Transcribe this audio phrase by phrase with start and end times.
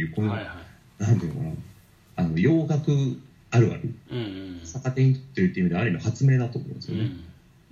[0.00, 0.64] いうこの、はいは
[0.98, 1.52] なんていうのかな
[2.16, 3.16] あの洋楽
[3.50, 3.80] あるある。
[3.88, 4.22] いうんう
[4.62, 4.66] ん。
[4.66, 7.10] 逆手に取ってるっていう意味ではある意味発明だと思うんですよね、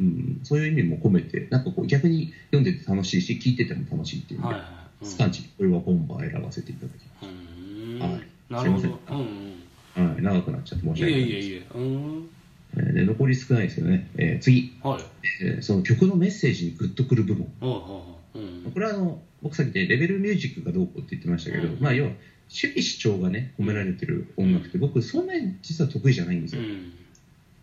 [0.01, 0.07] うん。
[0.07, 0.41] うん。
[0.43, 4.71] そういう意味も込めてなんかこう逆に読んでて楽しいし聞いてても楽しいっていう意味で、はいはい。
[5.03, 5.09] うん。
[5.09, 8.11] スカンチこれはボンバー選ばせていただきうーん。
[8.13, 8.27] はい。
[8.51, 9.63] なるほすいまどうんうん。
[9.95, 12.29] ます、はい、長くなっちゃって申し訳ないいえいえうん。
[12.77, 15.05] えーで残り少ないですけどね、えー次、はい。
[15.43, 18.71] えーその曲のメッセージにグッとくる部分おうおうおううん。
[18.73, 21.81] これはあの僕さっきでレベルミュージックがどうこうって言ってましたけど、うん。
[21.81, 22.11] まあ、要は
[22.49, 26.93] 主義主張がね込められてる音楽って僕そんなに実は得意じゃないんですよ、うん。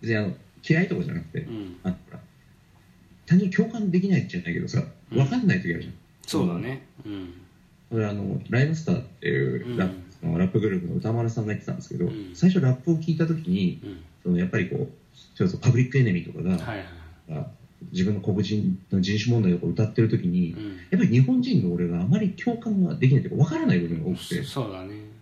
[0.02, 0.34] 別にあの
[0.68, 1.78] 嫌いとかじゃなくて、うん。
[1.84, 2.20] あのほら
[3.26, 5.18] 単純に共感できないじゃないけどさうん。
[5.18, 5.94] 分かんない時あるじゃん、
[6.26, 6.86] そうだね。
[7.06, 7.34] うん。
[7.90, 12.32] これあのライムスターっていうラップ,、そのラップグループの歌丸さんが言ってたんですけど、うん。
[12.34, 13.98] 最初ラップを聞いた時にうん。
[14.24, 14.90] そのやっぱりこう
[15.36, 16.86] それこそパブリックエネミーとかが、はいはい
[17.30, 17.48] が
[17.92, 20.68] 自分の黒人の人種問題とか歌ってる時に、うん。
[20.92, 25.16] やっぱり日本人の俺があまり共感ができないというか分からない部分が多くて、こそうだね。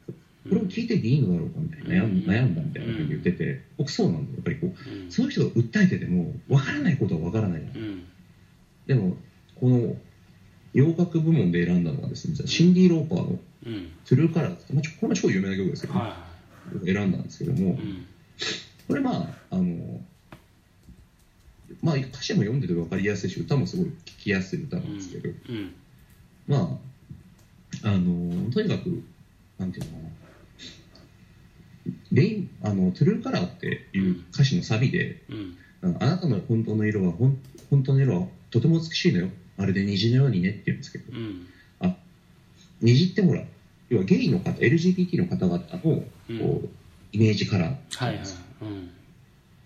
[0.46, 2.20] れを聞いてていいのだろうかみたいな悩んうん。
[2.26, 4.90] 悩んだみたいなふうに言ってて、僕そうなんだよやっぱりこう。
[4.90, 5.12] うん。
[5.12, 8.04] そういう人が訴えてても分からないことは分からないうん。
[8.88, 9.18] でも
[9.60, 9.96] この
[10.74, 16.00] 洋楽部門で選んだのはですねシンディ・ローパーのうん「トゥルーカラーズ」まあ、これも超有名な曲ですけど、ね。
[16.00, 16.28] は
[16.84, 17.80] 選んだんですけども。
[18.88, 20.02] これまああの
[21.82, 25.74] まあ歌詞も読んでて分かりやすいし歌もすごい聴きやすい歌なんですけど、うん。
[26.48, 26.80] ま
[27.84, 29.04] あ、あのとにかく、
[29.58, 30.10] なんていうのかな、
[32.12, 35.58] レインあのトゥルーカラーっていう歌詞のサビで、うん。
[36.00, 37.38] あなたの本当の色はほん、
[37.70, 41.48] 本当の色はとても美しいのよ、まるで虹のようにねって言うんですけど、うん。
[42.82, 43.44] 虹ってほら、
[43.90, 46.70] 要はゲイの方、LGBT の方々のこう、うん
[47.14, 47.70] イメージカラー。
[47.96, 48.26] はいはい。
[48.64, 48.90] うん。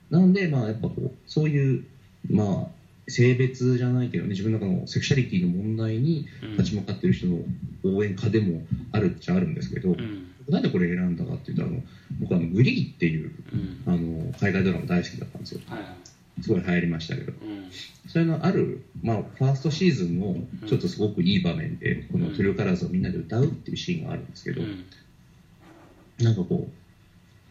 [0.10, 1.86] なので、まあ、やっぱこう、そういう、
[2.30, 2.78] まあ、
[3.10, 6.52] 性別じゃないけどね、自分の中のセクシャリティの問題にうん。
[6.58, 7.40] 立ち向かってる人の
[7.84, 10.28] 応援歌でもあるっちゃあるんですけど、うん。
[10.50, 11.82] なんでこれ選んだかっていうと、あの
[12.20, 13.82] 僕あの、グリーっていううん。
[13.86, 15.62] あの海外ドラマ大好きだったんですよ。
[15.68, 16.44] はいはい。
[16.44, 17.70] すごい流行りましたけど、うん。
[18.08, 20.36] それのある、まあ、ファーストシーズンの
[20.68, 24.86] ちょっとすごくいい場面で、このトゥルーカラーズをみんなで歌うっていうシーンがあるんですけど、うん。
[26.20, 26.70] なんかこ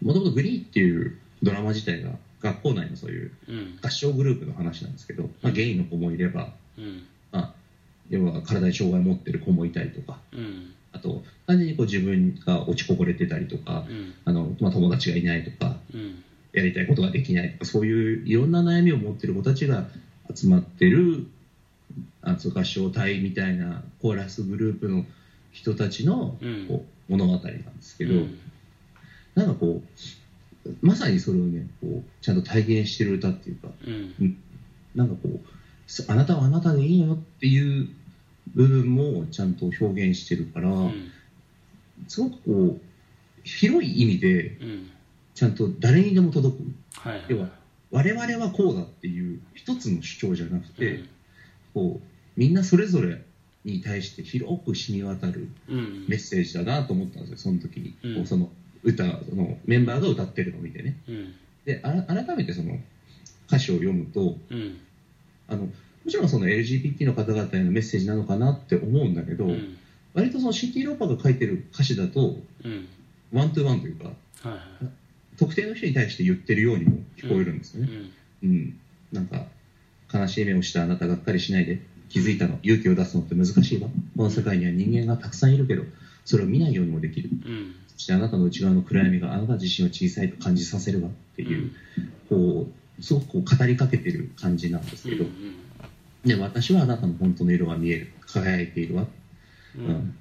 [0.02, 3.78] う、もともとグリーっていうドラマ自体が学校内のそういううん。
[3.80, 7.02] 合唱グループの話なんですけど、まあ、ゲイの子もいれば、うん。
[7.32, 7.48] まあ、
[8.10, 10.72] 要は体に障害を持ってる子もいたりとか、うん。
[10.92, 14.14] あと、単純にこう自分が落ちこぼれてたりとか、うん。
[14.24, 16.22] あのまあ、友達がいないとか、うん。
[16.52, 19.86] やりたいことができないとか、そういういろんな悩みを持ってる子たちが
[20.34, 21.26] 集まってる、
[22.22, 25.04] 合唱隊みたいなコーラスグループの
[25.52, 26.66] 人たちのうん。
[26.66, 28.38] こう物語なんですけど、うん。
[29.34, 30.00] なんかこう、
[30.82, 34.36] まさにそれをね、こうちゃんと体現してる歌っていうか、うん。
[34.94, 35.40] なんかこう、
[35.86, 37.88] すあなたはあなたでいいのよっていう
[38.54, 41.10] 部分もちゃんと表現してるから、うん。
[42.08, 42.80] すごくこう、
[43.44, 44.90] 広い意味でうん。
[45.34, 46.62] ちゃんと誰にでも届く。
[46.98, 47.50] はいはい要は、
[47.90, 51.00] 我々はこうだっていう一つの主張じゃなくて、
[51.74, 52.06] こう、
[52.36, 53.22] みんなそれぞれ
[53.64, 56.06] に対して広く染み渡るうん。
[56.08, 57.94] メッセージだなと思ったんですよ、その時に。
[58.02, 58.14] うん。
[58.16, 58.50] こうその
[58.86, 60.96] 歌、そのメンバーが歌ってるのを見てね。
[61.08, 61.34] うん
[61.66, 62.78] で、改めてその
[63.48, 64.78] 歌詞を読むと、うん
[65.48, 65.70] あの、も
[66.08, 69.76] ちろんその LGBT の方々へのメッセージなのかなって思うんだけど、うん
[70.14, 72.88] 割とその CT ローパーが書いてる歌詞だと、うん
[73.32, 74.12] ワントゥーワンというか、は
[74.44, 74.60] いはい
[75.36, 77.90] 特定の人に対して言ってるようにも聞こえるんですよね。
[78.42, 78.80] うんうん。
[79.12, 79.46] なんか、
[80.12, 83.88] 悲しい目をしたあなたがっかりしないで、気づいたの、勇気を出すのって難しいわ。
[84.16, 85.82] この世界には人間がたくさんいるけど、
[86.24, 87.28] それを見ないようにもできる。
[87.32, 91.72] うんそしてあなたの内側の暗闇があなた自身を小さいと感じさせるわっていう、
[92.28, 92.68] こ
[92.98, 95.24] う、すごくこう語りかけてる感じなんですけど、
[96.24, 98.12] で、私はあなたの本当の色が見える。
[98.26, 99.06] 輝いているわ。
[99.76, 100.16] ううんん。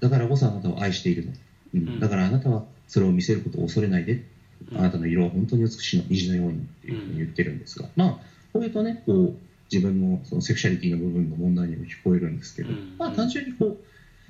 [0.00, 1.32] だからこそあなたを愛しているの。
[1.74, 4.24] うんうんだからあなたはそれを見せることを恐れないで。
[4.70, 6.04] うんあなたの色は本当に美しいの。
[6.08, 8.10] 虹のようにっていうふうに言ってるんですが、まあ、
[8.52, 9.36] こういうとね、こう、
[9.72, 13.78] 自分のそのセクシャリティの部分の問題にも聞こえるんですけど、うんまあ単純にこう、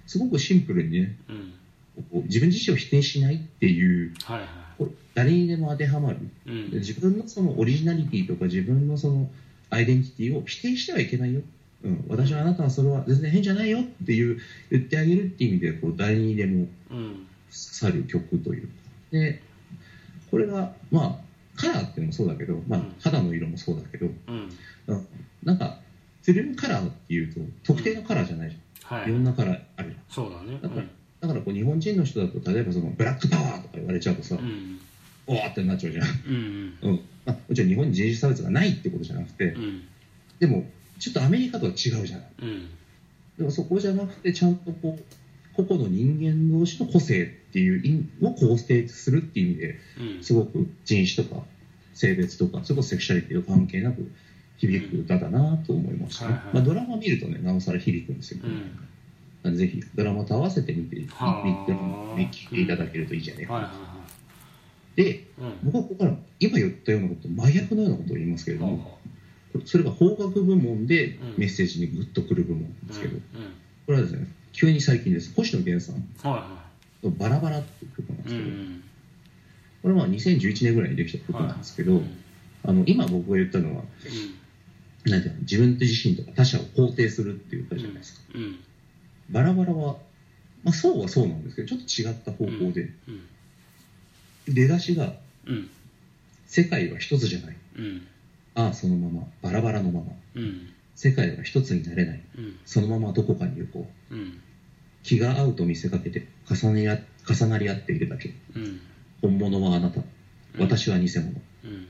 [0.07, 1.17] すごくシンプルにね、
[2.25, 4.91] 自分自身を否定しないっていう、はいはい。
[5.15, 6.19] 誰にでも当てはまる。
[6.47, 6.71] うん。
[6.73, 9.31] 自分のそのオリジナリティとか自分のその
[9.71, 11.43] アイデンティティを否定してはいけないよ。
[11.85, 14.39] うん、私はあなたはそれは全然変じゃないよっていう
[14.71, 17.27] 言ってあげるっていう意味でこう誰にでもうん。
[17.51, 18.73] 去る曲というか。
[19.11, 19.43] で
[20.31, 21.17] これがまあ
[21.57, 24.49] カラーっていうのもそうだけど、まあうん、肌の色もそうだけど、うん。
[24.87, 25.07] うん。
[25.45, 25.79] なんか
[26.25, 29.11] トゥルーカラーっていうと特定のカラーじゃないじゃん、はい。
[29.11, 30.55] いろんなカラーあるじそうだね。
[30.55, 30.87] ゃんだから,、
[31.23, 34.81] だからこう日本人の人だと例えばそのブラックパワーとか言われちゃうとさ、うん。
[35.29, 36.91] おーってなっちゃうじゃん、うんうん。
[36.91, 37.01] うん。
[37.25, 39.83] まあ、もちろん日本に人種差別がないってことじゃなくて、うん。
[40.41, 40.67] でも
[40.99, 42.27] ちょっとアメリカとは違うじゃない。
[42.43, 42.69] うん。
[43.39, 45.03] でもそこじゃなくてちゃんとこう
[45.55, 49.77] 個々の人間同士の個性っていうを肯定するっていう意味で
[50.17, 50.25] うん。
[50.25, 51.45] すごく人種とか
[51.95, 54.11] 性別とかそれこそセクシャリティと関係なく
[54.57, 56.55] 響く歌だなと思いましたね、はいはい。
[56.55, 58.51] まあ、ドラマ見るとねなおさら響くんですよ、うん。
[58.51, 58.73] なんで
[59.51, 63.75] ぜひドラマと合わせて見て見てはあ見ていただけるといいじゃないかな、はいはい。
[63.75, 63.83] は
[64.95, 65.59] でいうん。
[65.65, 68.99] 僕はここから今言ったようなこと真逆のようなことを言いますけれども、
[69.55, 71.35] はそれが法学部門でうん。
[71.39, 73.21] メッセージにグッとくる部門なんあですけど、うん。
[73.87, 75.35] これはですね急に最近です。
[75.35, 76.63] 星野源さんうんは
[77.03, 78.83] の「バラバラ」っていう曲なんでいすけど、はいうん。
[79.83, 82.11] これはまあ2011年ぐらいにできた曲なんですけど、うん。
[82.65, 83.83] あの今僕が言ったのは
[85.05, 88.59] なんていうの自分自身とか他者を肯定するっていう歌じゃないですか、うん
[89.33, 89.97] バラバラは、
[90.63, 94.55] まあ、そうはそうなんですけどちょっと違った方向で、うん。
[94.55, 95.15] 出だしが
[95.47, 95.69] うん
[96.47, 97.57] 「世界は一つじゃない。
[97.77, 98.03] うん。
[98.55, 100.13] ああそのままバラバラのまま。
[100.35, 100.69] うん。
[100.95, 102.21] 世界は一つになれない。
[102.37, 102.57] うん。
[102.67, 104.15] そのままどこかに行こう。
[104.15, 104.39] うん。
[105.03, 108.35] 気が合うと見せかけて重ねあ重なり合っているだけ。
[108.55, 108.81] うん。
[109.23, 110.03] 本物はあなた。
[110.59, 111.41] 私は偽物。
[111.65, 111.87] うん。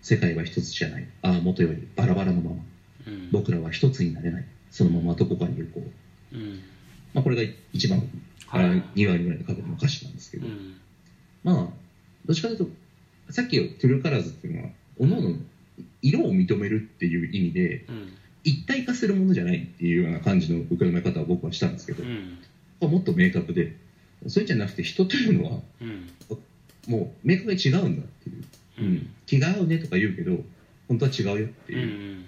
[0.00, 1.06] 世界は一つじゃない。
[1.20, 2.64] ああ元よりバラバラのまま。
[3.06, 3.28] うん。
[3.30, 4.44] 僕らは一つになれない。
[4.70, 5.86] そのままどこかに行こ
[6.32, 6.60] う、うん
[7.14, 7.98] まあ、これが一番、
[8.46, 8.64] はい。
[8.64, 10.76] あ2割ぐらいの角度の歌詞なんですけど、うん。
[11.42, 11.68] まあ
[12.26, 12.68] どっちかというと
[13.30, 15.36] さっきのトゥルーカラーズっていうのは各々の
[16.02, 18.12] 色を認めるっていう意味でうん。
[18.44, 22.38] 一体化するものじゃないっていうような感じの受け止め方を僕はしたんですけど、うん。
[22.90, 23.74] もっと明確で
[24.28, 26.08] それじゃなくて人というのはうん。
[26.86, 28.36] もう明確に違うんだっていう、
[28.80, 28.94] ううん。
[28.94, 30.42] ん、気が合うねとか言うけど
[30.86, 31.76] 本当は違うよってう。
[31.76, 32.24] んういう、ん。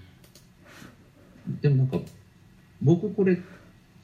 [1.62, 2.00] でもなんか
[2.83, 3.38] 僕これ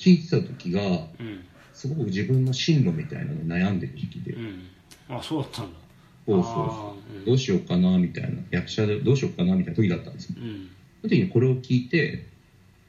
[0.06, 0.85] 聞いてた時がう
[1.23, 1.44] ん。
[1.73, 4.62] すごく自分の進路みたいなのに悩んでる時期で、うん。
[5.11, 5.79] あそうだったんだ。
[6.26, 10.37] そうそうあそうーどうしようかなみたいな役者でどうしようかなみたいな時だったんですよ。
[10.38, 10.70] うん。
[11.03, 12.25] その時にこれを聞いて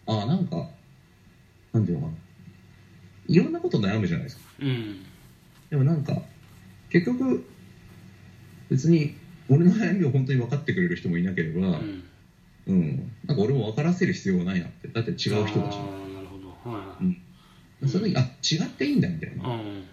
[0.05, 0.69] ああなんか
[1.73, 2.17] なんていうのかな。
[3.27, 4.43] いろんなこと悩むじゃないですか。
[4.61, 5.05] うん。
[5.69, 6.21] でもなんか
[6.89, 7.45] 結局
[8.69, 9.15] 別に
[9.49, 12.03] 俺の悩みを本当に分かってくれる人もいなければ、うん。
[12.67, 14.87] うん、なんか俺も分からせる必要はないなって。
[14.87, 15.77] だって違う人だし
[16.71, 17.05] はいはい
[17.81, 17.89] うん。
[17.89, 19.83] その時あ違っていいんだみたいな、うん。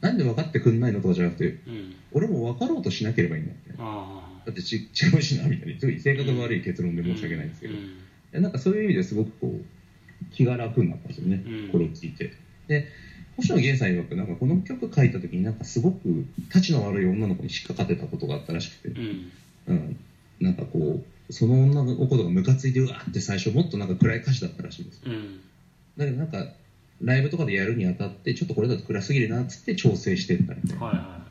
[0.00, 1.94] なんで分かってくんないのとかじゃなくてうん。
[2.12, 3.90] 俺も分かろうとしなければいいんだみたいな。
[3.90, 5.78] あだってち違うしなみたいな。
[5.78, 7.98] すごい性格の悪い結論であ申し訳ないんですけど、うん。
[8.32, 9.64] でなんかそういう意味ですごくこう
[10.32, 11.68] 気が楽になったんですよね、うん。
[11.70, 12.32] これを聞いて。
[12.66, 12.86] で
[13.36, 19.32] 星野源さん曰くなんかこの曲書いた時になんかすごくたちの悪い女の子に引っかかってたことがあったらしくて、うん。
[19.68, 19.96] うん、
[20.40, 25.40] なんかこうその女の子がムカついてうわーって最初もっとなんか暗い歌詞だったらしいんですうん
[25.98, 26.46] だけどなんか
[27.02, 31.28] ライブとかでやるにあたってちょっとこれだと暗すぎるなっつって調整してったみたいな、はいは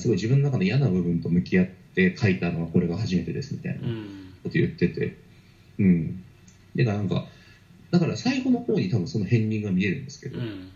[0.00, 5.14] すごい自分の中の嫌な部分と向き合って書いたのはこれが初めてですみたいないうんこと言ってて。
[5.78, 6.22] うん。
[6.74, 7.24] でなんか
[7.90, 10.70] だから最後の方に多分その片鱗が見えるんですけど、うん。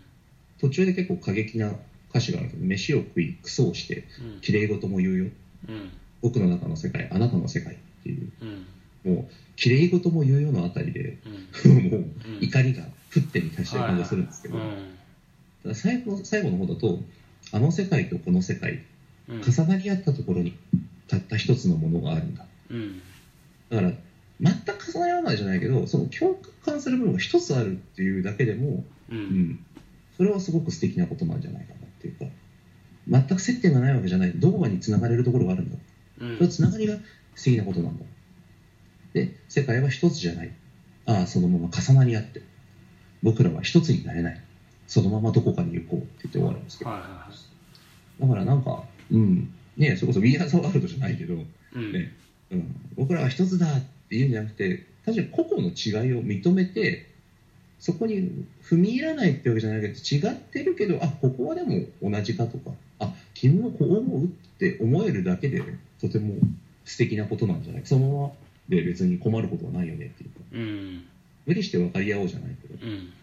[0.59, 1.75] 途中で結構過激な
[2.09, 4.39] 歌詞があるんですけど飯を食いクソをしてうん。
[4.41, 5.25] 綺麗事も言うよ。
[5.69, 5.91] うん。
[6.21, 8.31] 僕の中の世界あなたの世界っていう。
[9.05, 9.13] うん。
[9.15, 9.25] もう
[9.55, 11.17] 綺麗事も言うよのあたりで
[11.63, 11.83] うん。
[11.91, 12.05] もう
[12.41, 14.65] 怒りが沸点に達してる感じがするんですけど、うた
[15.69, 16.99] んだ最後最後の方だと
[17.51, 18.81] あの世界とこの世界
[19.29, 19.41] うん。
[19.41, 20.53] 重なり合ったところに
[21.07, 22.45] たった一つのものがあるんだ。
[22.69, 23.01] うん。
[23.69, 23.91] だから
[24.41, 29.19] 全く重なり合わないじゃないけどその共感する部分が一つあるっていうだけでも、ううん。
[29.19, 29.65] ん、
[30.17, 32.25] それはすごく素敵なことなんじゃないかなっていうか
[33.07, 34.33] 全く接点がないわけじゃない。
[34.35, 35.77] どこかに繋がれるところがあるんだ。
[36.19, 36.33] うん。
[36.35, 36.97] それは繋がりが
[37.35, 38.05] 素敵なことなんだ。
[39.13, 40.51] で世界は一つじゃない。
[41.05, 42.41] ああそのまま重なり合って
[43.23, 44.41] 僕らは一つになれない。
[44.85, 46.91] そのままどこかに行こうって言って終わるんですけど。
[46.91, 47.31] はいは
[48.19, 49.51] だからなんかうん。
[49.77, 51.91] ねそれこそ We Are the World じゃないけど、いはいうん。
[51.93, 52.11] ね。
[52.51, 57.09] うん、僕らは一つだっていうんじゃなくて確かに個々の違いを認めて
[57.79, 64.27] そこに踏み入らないってわけじゃないけど違ってるけどあここはでも同じかとかあ君もこう思うっ
[64.59, 65.63] て思えるだけで
[65.99, 66.35] とても
[66.85, 67.81] 素敵なことなんじゃない。
[67.85, 68.31] そのまま
[68.69, 70.35] で別に困ることはないよねっていうか。
[70.51, 71.05] うん
[71.45, 72.75] 無理して分かり合おうじゃないけど。
[72.81, 73.13] うん。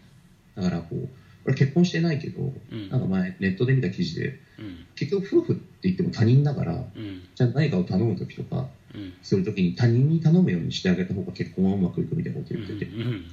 [0.55, 1.09] だからこう
[1.45, 2.89] 俺結婚してないけどうん。
[2.89, 4.85] なんか前ネットで見た記事でうん。
[4.95, 7.23] 結局夫婦って言っても他人だからうん。
[7.35, 9.13] じゃあ何かを頼む時とかうん。
[9.21, 13.25] する時に他人に頼むようにしてあげた方が結婚はうまくいくみたいなことうん言ってて、うん。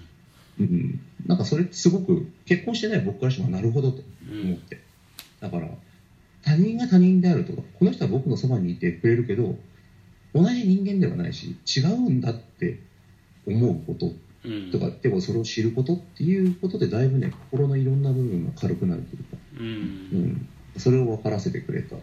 [0.61, 4.41] うん、なんかそれってすごく結婚してない僕からしてもなるほどとうん。
[4.43, 4.81] 思って、
[5.41, 5.69] だから
[6.43, 9.57] 他人が他人であるとかこの人は僕のそばにいてくれるけど
[10.35, 12.81] 同じ人間ではないし違うんだって
[13.47, 14.21] 思うことうん
[14.73, 19.69] とかでもそれを知ることっていうことでだいぶね心のいろんな部分が軽くなるというか、ううん。
[20.33, 21.97] ん、それを分からせてくれた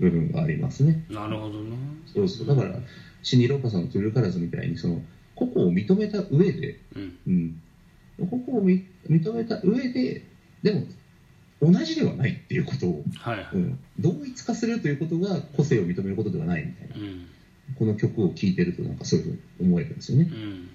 [0.00, 1.04] 部分がありますね。
[1.08, 1.76] なるほどね。
[2.12, 2.46] そうそう。
[2.46, 2.76] だから
[3.22, 5.02] シンディ・ローパーさんのトゥルーカラーズみたいにその
[5.34, 7.18] 個々を認めた上で、うん。
[7.26, 7.30] う
[8.24, 10.22] ん、個々をみ認めた上で
[10.62, 10.84] でも
[11.62, 13.48] 同じではないっていうことを、はいはい。
[13.52, 16.96] うん、同一化するということが個性を認めることではないみたいな。
[16.96, 17.26] うん。
[17.78, 20.28] この曲を聴いてるとなんかそういうふうに思えるんですよね。
[20.30, 20.68] うん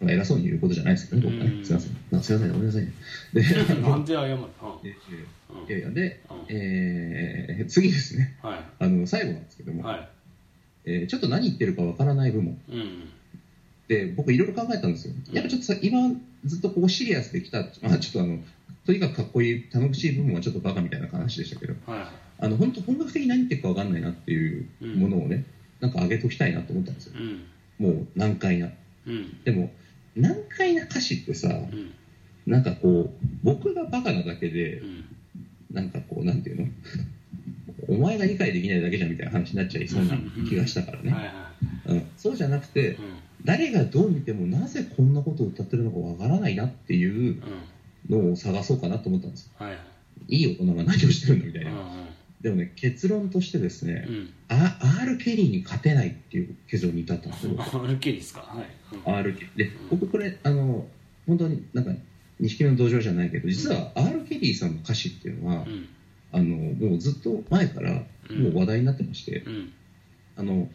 [0.00, 1.38] まあ偉そうに言うことじゃないですけどうん。
[1.40, 1.64] ね。
[1.64, 1.92] すいません。
[2.22, 2.92] すいませんごめんなさいね。
[3.32, 4.48] であなのんで謝るの？
[4.84, 5.72] いうん。
[5.72, 6.36] やいやで、うん。
[6.48, 8.36] えー次ですね。
[8.42, 9.84] はあの最後なんですけども、い。
[9.84, 10.08] は
[10.84, 12.54] えーちょっと何言ってるかわからない部門。
[12.54, 13.08] いうん。
[13.88, 15.14] で僕いろいろ考えたんですよ。
[15.32, 15.98] やっぱちょっとさ今
[16.44, 18.38] ずっとこうシリアスできた、まあ、ちょっとあの
[18.84, 21.74] とにかくかっこいい頼もしい部分はちょっとバカみたいな話でしたけど。
[21.86, 22.00] はい。
[22.00, 24.66] はいあの本当本格的に何言ってるかわかんないなっていう
[24.98, 25.46] ものをね、
[25.80, 27.14] なんか上げときたいなと思ったんですよ。
[27.18, 27.46] うん。
[27.78, 28.68] もう難解な。
[29.06, 29.42] うん。
[29.42, 29.70] でも
[30.16, 31.92] 難解な歌詞ってさうん。
[32.46, 35.04] なんかこう僕がバカなだけでうん。
[35.72, 36.68] なんかこうなんていうの？
[37.88, 40.16] お前が理解できないだけじゃんみたいな話になっちゃいそうな
[40.48, 41.14] 気がしたからね、
[41.86, 42.96] うん、そうじゃなくていうん。
[43.44, 47.42] 誰がどう見てもなぜこんなことを歌ってるのかわからないなっていう
[48.10, 49.78] うんのを探そうかなと思ったんですはいはい。
[50.28, 51.76] いい大人が何をしてるんだみたいな、うん
[52.40, 54.32] でもね結論としてですねう、ん。
[54.48, 57.52] あ R・ ケリーに勝てないっていう結論に至ったんですよ。
[57.52, 58.40] うんアルケリですか？
[58.40, 58.66] はい。
[58.92, 59.14] うん。
[59.14, 59.70] R・ ケリー。
[59.70, 60.86] で僕これあの
[61.26, 61.92] 本当になんか
[62.38, 65.88] 錦目の道場じゃないけど実は R・ ケリーさんの歌詞っていうのは、うん。
[66.32, 69.72] あのもうずっと前からもう話題になってまして、うん。
[70.36, 70.68] あの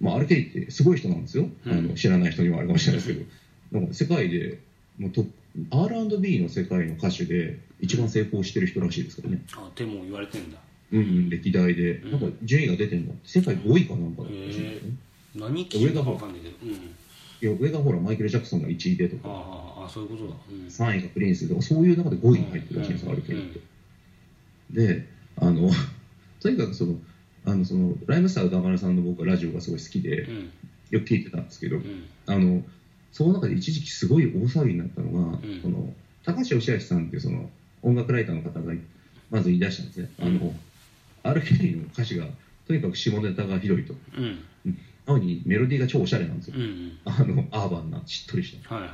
[0.00, 1.72] まあ、R・ ケリーってすごい人なんですよ、うん。
[1.72, 3.24] あの知らない人にはあるかもしれないですけ
[3.70, 4.58] ど、なんか世界で
[4.98, 5.30] もうトップ
[5.70, 10.58] R&B の世界の歌手で一番成功してる人らしいですからね、あでも言われてんだ
[10.92, 12.10] うんうん、歴代で、うん。
[12.12, 13.14] なんか順位が出てるの？
[13.24, 14.78] 世界5位かなんかだったらしいんよね
[15.34, 16.56] 何聞いたかわかんないけど。
[16.62, 16.70] うん。
[16.70, 16.76] い
[17.40, 19.22] や上がほらマイケル・ジャクソンが1位でとか。
[19.28, 20.34] あああそういうことだ。
[20.50, 20.66] うん。
[20.66, 23.60] 3位がプリンスとかそういう中で5位に入ってるらしいんですよ、うんって。
[24.70, 25.70] であの
[26.40, 27.00] とにかくその
[27.44, 30.50] あのそのライムスター歌丸さんの僕はラジオがすごい好きでうん。
[30.90, 32.04] よく聞いてたんですけど、うん。
[32.26, 32.62] あの
[33.12, 35.60] その中で一時期すごい大騒ぎになったのが、うん。
[35.62, 35.94] その
[36.24, 37.50] 高橋義明さんっていうその
[37.82, 38.72] 音楽ライターの方が
[39.30, 40.54] まず言い出したんですね、あの
[41.22, 42.26] R・ ケリーの歌詞が
[42.66, 43.94] とにかく下ネタがひどいと。
[44.16, 44.44] うん。
[45.06, 46.98] なのにメロディーが超おしゃれなんですよ、うんうん。
[47.04, 48.74] あのアーバンなしっとりした。
[48.74, 48.92] はいはい。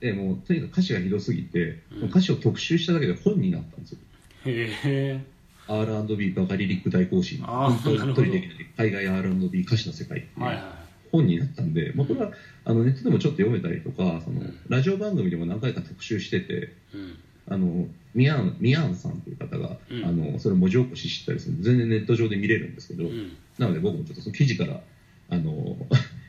[0.00, 2.08] でもうとにかく歌詞がひどすぎて、うん。
[2.08, 3.98] 歌詞を特集しただけで本になったんですよ。
[4.46, 5.24] へえ。
[5.66, 7.38] R&B バカリリック大行進。
[7.38, 8.26] 本当になるほど。
[8.26, 12.32] 一人できない海外 R&B 歌詞の世界っていうはいは本になったんで、まあ、これは
[12.64, 14.58] あのネットでもちょっと読めたりとかそのうん。
[14.68, 16.56] ラジオ番組でも何回か特集しててい
[16.94, 20.04] うんあのミヤンミヤンさんという方が、うん。
[20.04, 23.36] あのそれ文字起こししたりする全然ネット上で見れるんですけど、うん。
[23.58, 24.80] なので僕もちょっとその記事から
[25.28, 25.76] あの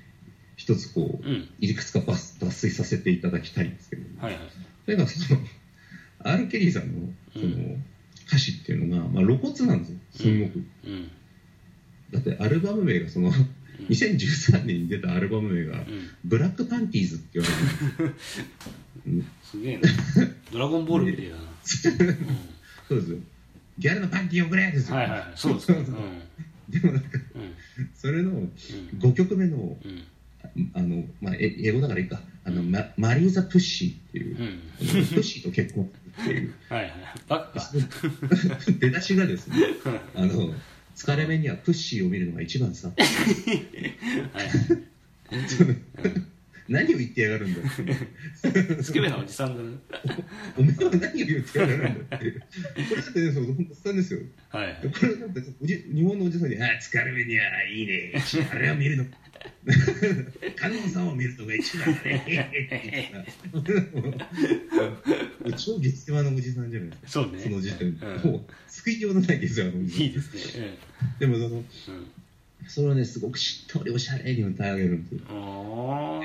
[0.58, 1.50] 一つこううん。
[1.60, 2.12] いくつか抜
[2.46, 4.42] 抜粋させていただきたいんですけど、はいはい。
[4.86, 5.42] とにかくその
[6.20, 7.78] R・ ケリーさんのその、う
[8.28, 9.98] 歌詞っていうのが、まあ、露骨なんですよ。
[10.12, 11.12] すごく、うん。
[12.12, 13.32] だってアルバム名がその
[13.90, 18.16] 2013年に出たアルバム名がうん「ブラックパンティーズ」って言われてる。
[19.08, 19.90] う んすげえな
[20.52, 21.42] ドラゴンボールみたいだな。
[21.42, 21.46] う
[22.88, 23.12] そうです。
[23.12, 23.18] よ
[23.78, 25.32] ギャルのパンティー送れですよ、んはいはいはい。
[25.36, 25.86] そうですね。
[26.70, 27.54] でもなんかうん。
[27.94, 28.52] それのうん。
[29.00, 30.04] 5曲目のうん。
[30.74, 32.22] あの、まあ、え英語だからいいか。
[32.44, 36.54] あの、ママリーザ・プッシーっていう、プッシーと結婚っていう。
[36.70, 36.94] はいはい。
[37.28, 37.60] バカ。
[37.60, 37.72] か
[38.80, 39.56] 出だしがですね
[40.14, 40.54] あの
[40.96, 42.90] 疲れ目にはプッシーを見るのが一番さ。
[42.90, 43.08] はい
[44.32, 46.35] はい
[46.68, 47.70] 何を言ってやがるんだって
[48.84, 49.78] スケベなおじさんだね。
[50.58, 52.26] お前は何を言ってやがるんだってこ
[52.96, 54.20] れだってねそう本当おっさんですよ。
[54.50, 54.76] はいはい。
[54.76, 58.14] これだっておじ日本のおじさんに「ああ疲れ目にはいいね
[58.52, 59.06] あれは見るの。
[60.56, 62.42] 観音さんを見るとが一番だね」
[65.58, 67.10] 超激狭なおじさんじゃないですか。
[67.10, 67.40] そうね。
[67.40, 68.32] その時点で、うん。
[68.32, 70.02] もう救いようのないですよあのおじさん。
[70.02, 70.78] いいですね。
[71.20, 71.56] でもそのうん。
[71.58, 71.66] うん
[72.68, 76.20] それをねすごくしっとりおしゃれに歌い上げるんですよあ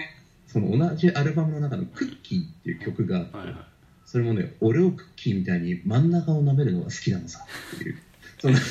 [0.53, 3.55] その同じアルバムの中の「クッキー」っていう曲がはいはい。
[4.05, 7.45] それもね俺をクッキーみたいに真ん中を舐めるのが好きなのさ
[7.77, 7.97] っていう
[8.41, 8.57] その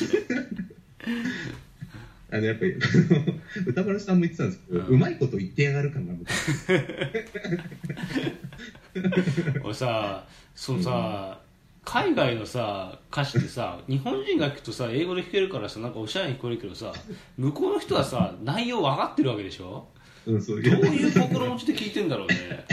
[2.31, 2.73] あのやっぱり
[3.65, 6.29] 歌丸さんも言ってたんですけど、ううんまいこと言ってやがる感が僕。
[9.63, 11.39] 俺さそのさ、
[11.85, 16.91] 海外のさ歌詞ってさ日本人が聞くとさ英語で弾けるからさなんかおしゃれに聞こえるけどさ
[17.37, 19.87] 向こうの人はさ内容分かってるわけでしょ？
[20.25, 20.61] うんそう。
[20.61, 22.65] どういう心持ちで聞いてんだろうね。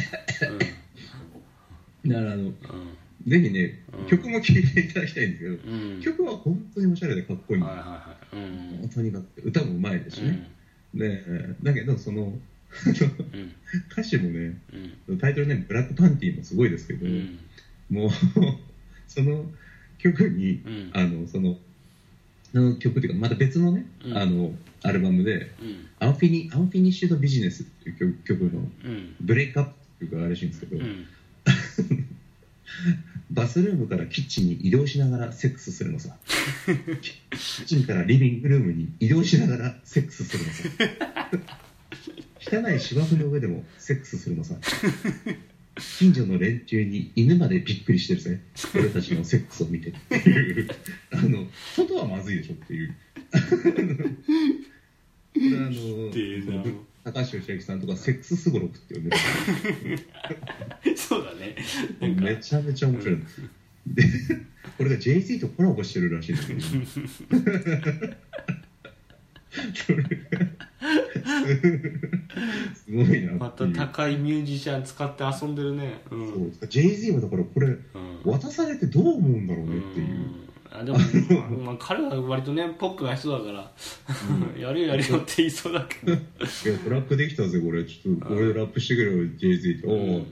[2.07, 2.53] だからあのうん。
[3.27, 4.07] ぜひね、うん。
[4.07, 5.93] 曲も聴いていただきたいんですけど、うん。
[5.95, 8.83] うん曲は本当におしゃれでかっこいいんではいはいはい。
[8.83, 8.89] うん。
[8.89, 10.51] とにかく歌もうまいですしね、
[10.95, 11.23] で
[11.63, 13.55] だけどそのうん。
[13.91, 14.57] 歌詞もね
[15.09, 15.19] うん。
[15.19, 17.39] タイトルね「ブラックパンティー」もすごいですけど、うん。
[17.91, 18.11] もう
[19.09, 19.47] その
[19.99, 20.91] 曲に、うん。
[20.93, 21.59] あのそのそ
[22.57, 24.17] の曲っていうかまた別のね、うん。
[24.17, 31.07] あのアルバムでうん「Unfini Unfinished Business」っていう曲曲のうん「Break Up」っていう曲があるらしいんですけど、うん。
[33.31, 36.17] バスルームからキッチンに移動しながらセックスするのさ。
[37.01, 41.57] キッチンからリビングルームに移動しながらセックスするのさ。
[42.49, 44.55] 汚い芝生の上でもセックスするのさ
[45.99, 48.41] 近所の連中に犬までびっくりしてるぜ。
[48.75, 50.69] 俺たちのセックスを見てっていう。
[51.13, 52.95] あの外はまずいでしょっていう。
[53.33, 53.37] こ
[55.35, 59.17] れあの高橋義明さんとかセックスすごろくって呼んでる。
[60.97, 61.57] そうだね。
[62.01, 63.19] めちゃめちゃ面白い、
[63.87, 64.03] で
[64.79, 66.61] これが Jay-Z とコラボしてるらしいんですけど。
[69.75, 70.03] それ
[71.27, 76.03] すごいなまた高いミュージシャン使って遊んでるね。
[76.11, 76.29] うん。
[76.29, 77.79] そう Jay-Z はだからこれうん。
[78.25, 80.49] 渡されてどう思うんだろうねっていう、うん。
[80.73, 80.99] あでも、
[81.65, 83.73] まあ、彼は割とねポップな人だから、
[84.61, 86.13] やるよやるよって言いそうだけど。
[86.13, 86.21] いや
[86.85, 87.85] トラックできたぜこれ。
[87.85, 90.27] ちょっとこれラップしてくれよ Jay-Z って、おうん。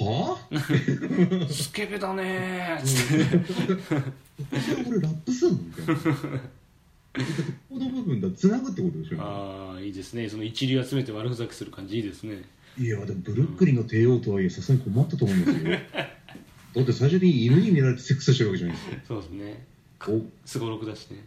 [0.00, 1.48] おはあ？
[1.50, 2.82] スケベだねー。
[2.82, 5.58] っつってこれラップすんの？
[5.58, 5.94] みたいな
[7.14, 10.28] この部分だ繋ぐってことでしょああいいですね。
[10.28, 12.44] その一流集めて悪ふざけする感じいいですね。
[12.78, 15.78] いやでもブルックリンの帝王とはいえさすがに困ったと思うんですよ。
[16.74, 18.96] だって最初に犬に見られてセックスしてるわけじゃないですか。
[19.08, 19.66] そうですね。
[20.06, 20.22] お。
[20.44, 21.24] すごろくだしね。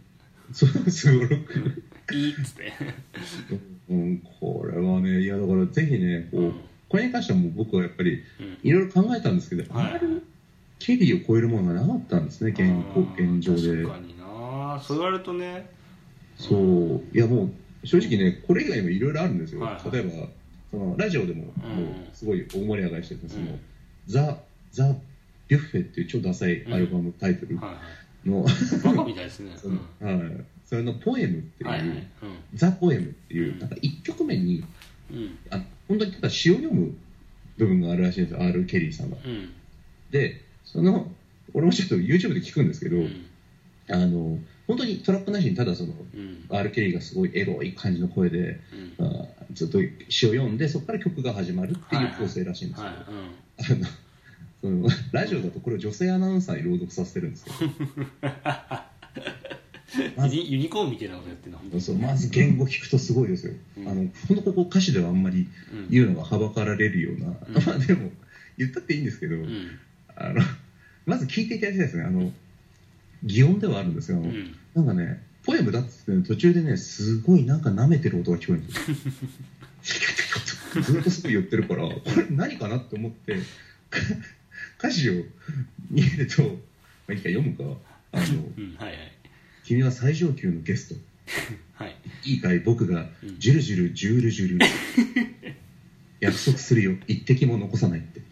[0.52, 1.82] そうすごろく、
[2.14, 2.72] いいっつって。
[3.90, 6.54] うん、これはねいやだからぜひねこう、うん。
[6.88, 8.58] これに関してはもう僕はやっぱりうん。
[8.62, 9.88] いろいろ考えたんですけど、はい。
[9.90, 10.22] あまり
[10.78, 13.84] ケリーを超えるものがなかったんですね現行現状で。
[13.84, 14.21] 確かにな
[14.80, 15.68] そう言われるとね。
[16.36, 17.02] そう。
[17.12, 17.50] いやも
[17.82, 19.90] う正直ねこれ以外にもいろいろあるんですよ、はいはい。
[19.90, 20.28] 例えば
[20.70, 21.84] そのラジオでも,、うん。
[21.84, 23.60] もうすごい大盛り上がりしててその、うん
[24.06, 24.36] ザ・
[24.72, 24.96] ザ・
[25.46, 27.56] ビュッフェっていう超ダサいアルバムタイトル
[28.24, 29.52] の、いバカみたいですね。
[29.56, 32.06] そのはい、それのポエムっていう、はいはい。
[32.54, 33.58] ザ・ポエムっていう、うん。
[33.60, 34.64] なんか1曲目に
[35.10, 35.18] うん。
[35.18, 36.94] うんあ本当にただ詩を読む
[37.58, 39.18] 部分があるらしいんですよ R・ ケリーさんは。
[39.24, 39.50] うん。
[40.10, 41.12] でその
[41.52, 43.26] 俺もちょっと YouTube で聞くんですけど、うん。
[43.88, 46.44] あの本当にトラックなしにただそのうん。
[46.48, 48.60] R・ ケリーがすごいエロい感じの声で
[48.98, 49.06] うん。
[49.06, 53.86] あーずっと詩を読んでそこから曲が始まるっていう構成らしいんですよ、はいあの
[54.62, 57.56] そのラジオだとこれを女性アナウンサーに朗読させてるんですけど。
[60.16, 61.80] うんユニコーンみたいなことやってるの？
[61.80, 63.88] そうまず言語聞くとすごいですよ、うん。
[63.88, 65.88] あの本当ここ歌詞ではあんまりうん。
[65.90, 67.30] 言うのがはばかられるような、ん。
[67.66, 68.10] まあでも
[68.56, 69.78] 言ったっていいんですけど、うん。
[70.16, 70.40] あの
[71.04, 72.04] まず聞いていただきたいですね。
[72.04, 72.32] あの
[73.24, 74.56] 擬音ではあるんですが、うん。
[74.74, 78.96] なんかねポエムだっつってね途中でねすごいなんか舐めてる音が聞こえるんですよ。
[80.82, 83.34] ずっとすぐ言ってるからこれ何かなって思って
[83.90, 83.98] か
[84.78, 85.14] 歌詞を
[85.90, 86.48] 見ると、ま
[87.10, 87.64] あ、いいか読むか。
[88.12, 88.24] あの
[88.56, 89.12] うんはいはい。
[89.64, 91.00] 君は最上級のゲスト。
[91.74, 91.96] はい。
[92.24, 93.38] いいかい僕がうん。
[93.38, 94.66] ジュルジュルジュルジュル。
[96.20, 96.96] 約束するよ。
[97.06, 98.22] 一滴も残さないって。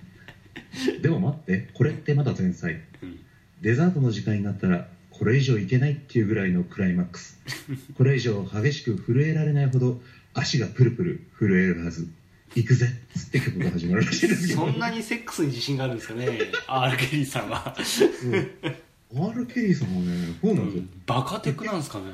[1.01, 2.81] でも待ってこれってまだ前菜。
[3.03, 3.21] うん
[3.61, 7.39] デザートの時間になったらこれ以上いけないっていうぐらいのクライマックス。
[7.97, 10.01] これ以上激しく震えられないほど
[10.35, 12.09] 足がプルプル震えるはず。
[12.55, 12.87] 行くぜ。
[12.87, 16.27] っつって曲が始まるらしいですけどそんなにセックスに自信があるんですかね
[16.67, 17.77] ？R・ ケリーさんは。
[17.85, 18.11] そう
[19.15, 22.07] R・ ケリーさんはねそうなんですよ、バカテクなんですかね？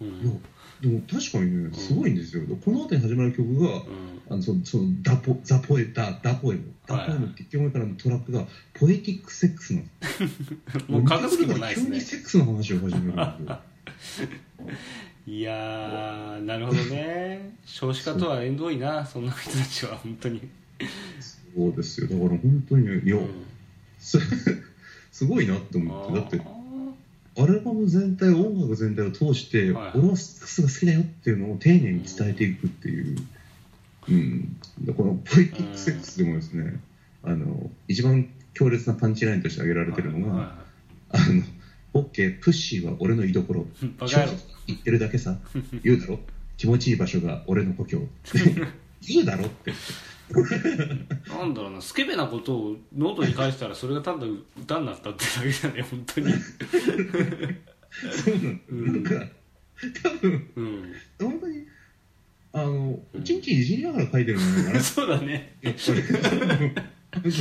[0.00, 0.42] うん
[0.82, 3.82] でも確かにねすごいんですよ、この後に始まる曲が、うん。
[4.28, 6.72] あのそのそのダポザポエダダポエム。
[6.86, 10.22] ダポエムって1曲目からのトラックがポエティックセックスなんです
[10.88, 11.90] もう隠す気もないですね。
[11.90, 13.18] 急にセックスの話を始める
[15.24, 17.54] いやーなるほどね。
[17.64, 20.40] 少子化とは縁遠いなそんな人たちは本当に。
[21.54, 22.08] そうですよ。
[22.08, 23.28] だから本当にねいや、うん。
[24.00, 24.18] す
[25.12, 26.20] すごいなって思って。
[26.20, 26.40] だって
[27.38, 29.92] アルバム全体音楽全体を通して、はい。
[29.94, 33.16] 俺はクスが好きだよっていうのを丁寧に伝えていくっていう、
[34.08, 36.78] うん、でこの Poetic Sex でもですね、
[37.22, 40.54] あの一番強烈なパンチラインとして挙げられてるのが、は
[41.10, 41.42] あの
[41.94, 43.60] オッケー pussy は俺の居所。
[43.60, 44.32] いバカ野郎。
[44.66, 45.36] 言ってるだけさ。
[45.82, 46.20] 言うだろ。
[46.56, 48.06] 気持ちいい場所が俺の故郷。
[49.06, 49.72] 言うだろって
[51.28, 56.32] なんだろうなスケベなことをノートに書いたらそれが単なる歌になったってだけじゃね本当に。
[56.32, 56.38] そ
[58.32, 59.04] うなうんなん。
[59.04, 59.26] か
[60.02, 61.66] 多分うん本当に
[62.52, 65.56] あの一日いじりながら書いてるんじゃないかな そうだね。
[65.62, 65.78] やっぱ
[67.24, 67.32] り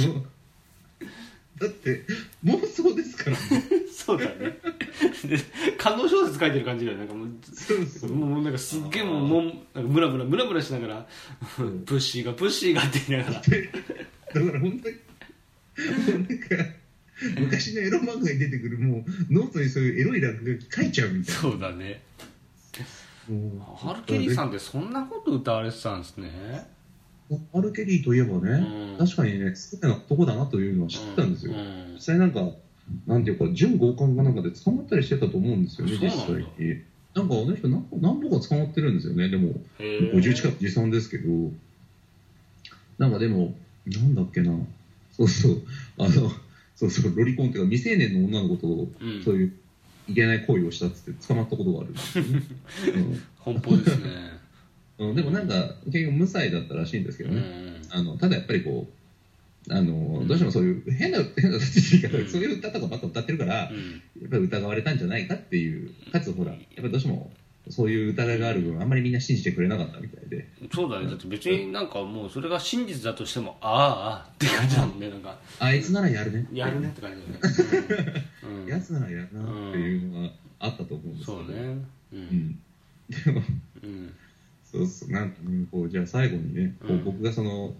[1.61, 2.03] だって
[2.43, 3.37] 妄想ですから。
[3.37, 4.57] ね そうだね。
[5.25, 5.37] で
[5.77, 8.13] 官能小説書いてる感じだよなんかもうそうそう。
[8.15, 11.07] もうなんかすっげえもうもうなんかムラムラムラムラしながら
[11.59, 11.85] うん。
[11.85, 13.41] pussy が pussy がって言いながら。
[13.41, 14.95] だから本当に
[16.07, 16.35] なんか
[17.39, 21.41] 昔のエロ漫画に出てくるもうノートにそういうエロい落書き書いちゃうみたいな。
[21.41, 22.01] そうだね。
[23.75, 26.67] ハルケリーさんってそんなこと歌われてたんですね
[27.53, 28.97] R・ ケリーといえばね、うん。
[28.97, 31.53] 確かにね、好きなとこだなというのは知ってたんですよ。
[31.53, 31.93] うん。
[31.93, 32.51] 実際なんか、
[33.07, 36.81] なんていうか、準強姦かなんかで捕まったりしてたと思うんですよね、実際に。
[37.13, 40.13] なんかあの人何、何歩か捕まってるんですよね、でも、へー。
[40.13, 41.51] 50近く持参ですけど、
[42.97, 44.51] なんかでも、なんだっけな、
[45.11, 45.61] そうそう、
[45.97, 46.31] あの、
[46.75, 48.67] そうそう、ロリコンっていうか、未成年の女の子と、
[48.99, 49.23] うん。
[49.23, 49.53] そういう
[50.07, 52.41] いけない行為をしたっつって捕まったことがあるんですよね。
[53.39, 54.40] 奔放ですね
[55.13, 57.37] でもなんか、結局無罪だったらしいんですけどね。
[57.37, 57.81] うん。
[57.89, 62.27] あのただやっぱりこう、あのどうしてもそういう変な、変な立ち位置が、うん。
[62.27, 64.27] そういう歌とかばっか歌ってるから、やうん。
[64.27, 67.31] っぱり疑われたんじゃないかっていう、かつほら、やっぱりどうしても
[67.69, 71.07] そういう疑いがある分、あんまりみんな信じてくれなかったみたいで、そうだね。
[71.07, 75.37] だって別になんかもうそれが真実だとしてもああああって感じだもんねなんか。
[75.59, 77.21] あいつならやるね、やるねって感じ
[77.61, 78.23] だよね。
[78.43, 81.55] うん、うんやつならやるなっていうのがあったと思うんですけど、そうね。
[82.13, 82.59] ううんん、
[83.09, 83.43] でも、
[83.83, 84.13] うん
[84.71, 87.73] そうそう、なんかね、こうじゃあ最後にね、こううん僕がその、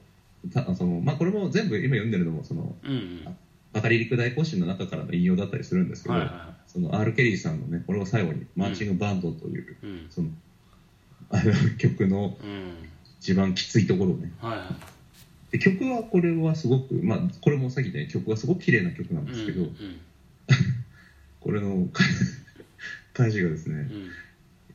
[0.51, 3.37] たそのまあ、これも全部今読んでるのもその、うんうん。
[3.73, 10.05] バカリ陸大行進の中からの引用だったりするんですけど、はいはいはその R・ ケリーさんのね、これを最後に、マーチングバンドという、いうん。
[10.09, 10.29] その、
[11.29, 12.73] あの曲のうん
[13.21, 14.31] 一番きついところをね。
[14.41, 14.75] はいは
[15.51, 19.73] で曲はこれはすごく、まあ、これもさっきね、曲はすごく綺麗な曲なんいですけど、うんうん。
[21.41, 21.87] これの
[23.13, 23.89] 歌詞がですね、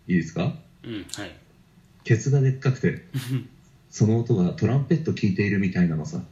[0.06, 0.54] いいですか？
[0.84, 1.36] うんうんはい
[2.06, 3.02] ケツがでっかくて、
[3.90, 6.22] その音がトランペット聴いているみたいなのさ。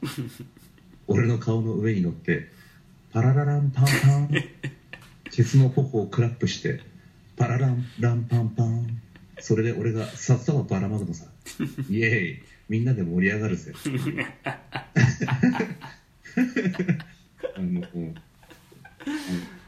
[1.09, 2.49] 俺の顔の上に乗って、
[3.13, 4.31] パララランパンパン。
[5.33, 6.81] ケツの頬をクラップして、
[7.37, 9.03] パラランランパンパン。
[9.41, 11.25] それで俺がさっさとばらまくのさ。
[11.91, 13.73] イエーイみんなで盛り上がるぜ。
[17.57, 17.89] あの、こ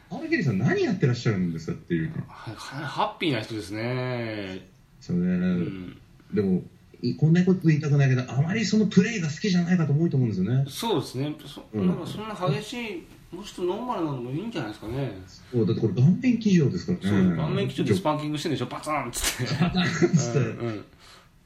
[0.09, 2.13] う、アルゲリさん何やってらっしゃるんですかっていう。
[2.27, 4.76] ハッピーな人ですね
[5.07, 5.97] それね、うん。
[6.33, 6.61] でも、
[7.01, 10.65] いこんなこと言いたくないけど、あまりそのプレイが好きじゃない方も多いと思うんですよね。
[10.67, 11.35] そうですね。
[11.45, 11.87] そ,、うん。
[11.87, 15.11] なんかそんな激しいもうちょっとノーマルなのもいいんじゃないですかね、
[15.51, 17.27] そうだってこれ顔面騎乗ですからね。
[17.27, 18.67] そう顔面基調でスパンキングしてるんでしょ。
[18.67, 19.53] パツンっつって。
[19.55, 20.85] パタンっつって、うんうん。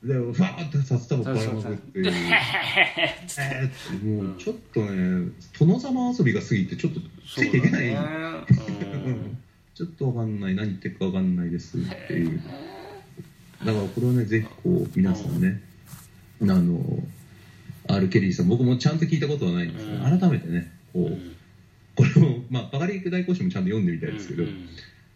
[0.03, 2.11] で、ファーって札束ばらまくっていう。
[4.03, 7.87] もうちょっとね、殿様遊びが過ぎて、ちょっとついていけない。
[7.87, 7.95] ね。
[7.95, 9.37] うん。
[9.73, 12.39] ちょっとわかんない、何言ってるかわかんないですっていう。
[13.65, 15.61] だからこれをね、ぜひこう、皆さんね、
[16.41, 16.81] あの、
[17.87, 20.19] R・ ケリーさん、僕もちゃんと聞いたことはないんですけど、うん。
[20.19, 21.35] 改めてね、こう、うん。
[21.95, 24.67] これを、まあ、バカリーク大講師もちゃんと読んでみたいですけど、うん。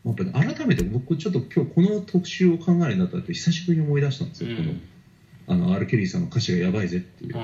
[0.06, 4.58] やっぱり改めて僕ちょっと今日この特集を考えるようになったって久しぶりに思い出したんですよ、うん。
[4.58, 7.42] このあの R・ ケリーさんの歌詞がやばいぜっていうあ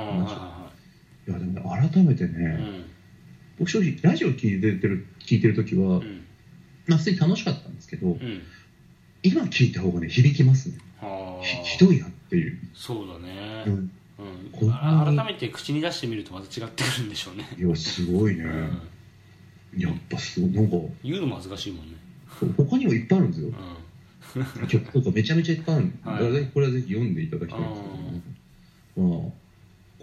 [1.26, 2.64] 話いやでもね改めてね、いはいはい
[3.58, 6.24] 僕正直ラジオ聞いてる聞いてる時は、うん。
[6.86, 8.14] まあ普通に楽しかったんですけど、うん。
[8.14, 8.42] うん
[9.24, 10.78] 今聞いた方がね響きますね。
[10.80, 10.91] はあ
[11.42, 13.92] ひひどいなっていう、そうだね、うん、
[14.62, 14.72] うん。
[14.72, 18.44] 改めて口に出してみるとまた違ってくるんでしょうね、いやすごいね、
[19.74, 20.78] うん、やっぱすごいなんか。
[21.04, 21.98] 言うのも恥ずかしいもんね、
[22.58, 23.50] 他にもいっぱいあるんですよ。
[23.50, 26.46] う曲とかめちゃめちゃいっぱいあるんで、 はい。
[26.54, 27.62] これはぜひ読んでいただきたい。
[27.62, 27.64] ん。
[27.64, 27.82] です
[28.96, 29.32] けど、ね、まあ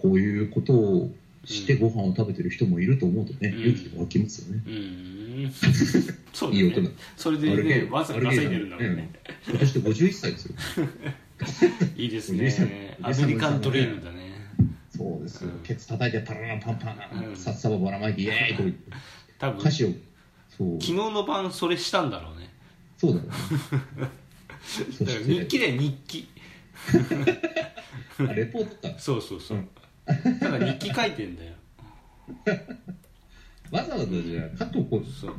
[0.00, 3.60] こういうことをしてご飯を食べてる人もいると思うとね、うん。
[3.60, 5.52] 勇気が湧きますよね、ん、うん、
[6.32, 6.80] そうだいい大人。
[6.82, 9.10] ねそれでねわざわざいでるんだもんね。
[9.48, 10.54] 今年で51歳ですよ
[11.96, 12.96] いいですね。
[13.02, 14.32] アメリカンドリームだね。
[14.96, 15.50] そうですよ。
[15.50, 15.58] うん。
[15.60, 17.36] ケツ叩いてパラランパンパン、うん。
[17.36, 18.78] さっさばばらまいてイエーイと
[19.38, 19.60] 多分。
[19.60, 19.88] 歌詞を。
[20.56, 20.72] そう。
[20.80, 22.50] 昨日の晩それしたんだろうね。
[22.96, 23.26] そうだよ。
[25.28, 26.28] ね日記で日記。
[28.18, 28.98] あレポートか。
[28.98, 29.68] そうそうそう、うん。
[30.40, 31.54] ただ日記書いてんだよ。
[33.70, 35.04] わざわざじゃあ過去こう。
[35.04, 35.34] そう。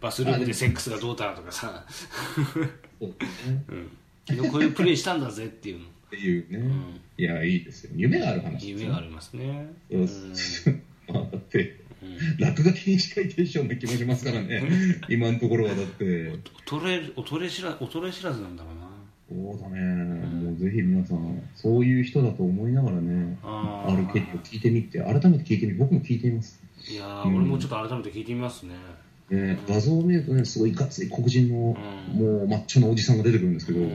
[0.00, 3.64] バスルームでセックスがどうたらとかさ、そうですね。
[3.68, 5.84] うん、昨日こういうプレイしたんだぜっていうの。
[5.86, 7.00] っていうね、ん。
[7.18, 7.90] いやいいですよ。
[7.94, 9.72] 夢がある話ですよ夢がありますね。
[9.90, 10.82] そううん。
[11.14, 12.38] まあだってうん。
[12.38, 14.62] 落書きに近いテンションな気もしますからね。
[15.08, 16.04] 今のところはだって。
[16.04, 16.36] 衰
[16.90, 18.84] え衰え知ら衰え知らずなんだろうな。
[19.26, 19.80] そうだね、
[20.26, 26.62] もうぜひ皆さんそういう人だと思いながらねあリーを聞いてみて改めて聞いてみ僕も聞いてみます。
[26.90, 27.36] いやー、うん。
[27.36, 28.74] 俺もちょっと改めて聞いてみますね
[29.34, 32.38] ね、画像を見るとねすごいいかつい黒人の、うん。
[32.38, 33.86] もうマッチョなおじさんが出てくるんですけど、うん。
[33.86, 33.90] い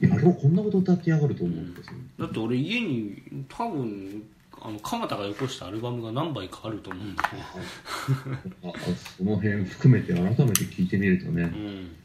[0.00, 4.24] やあれはこんなこと歌ってやがると思うんですよ、だって俺家に多分
[4.60, 8.72] あの鎌田がよこしたアルバムが何枚かあると思うんだあ
[9.18, 11.96] その辺含めて改めて聞いてみるとね、よねうん。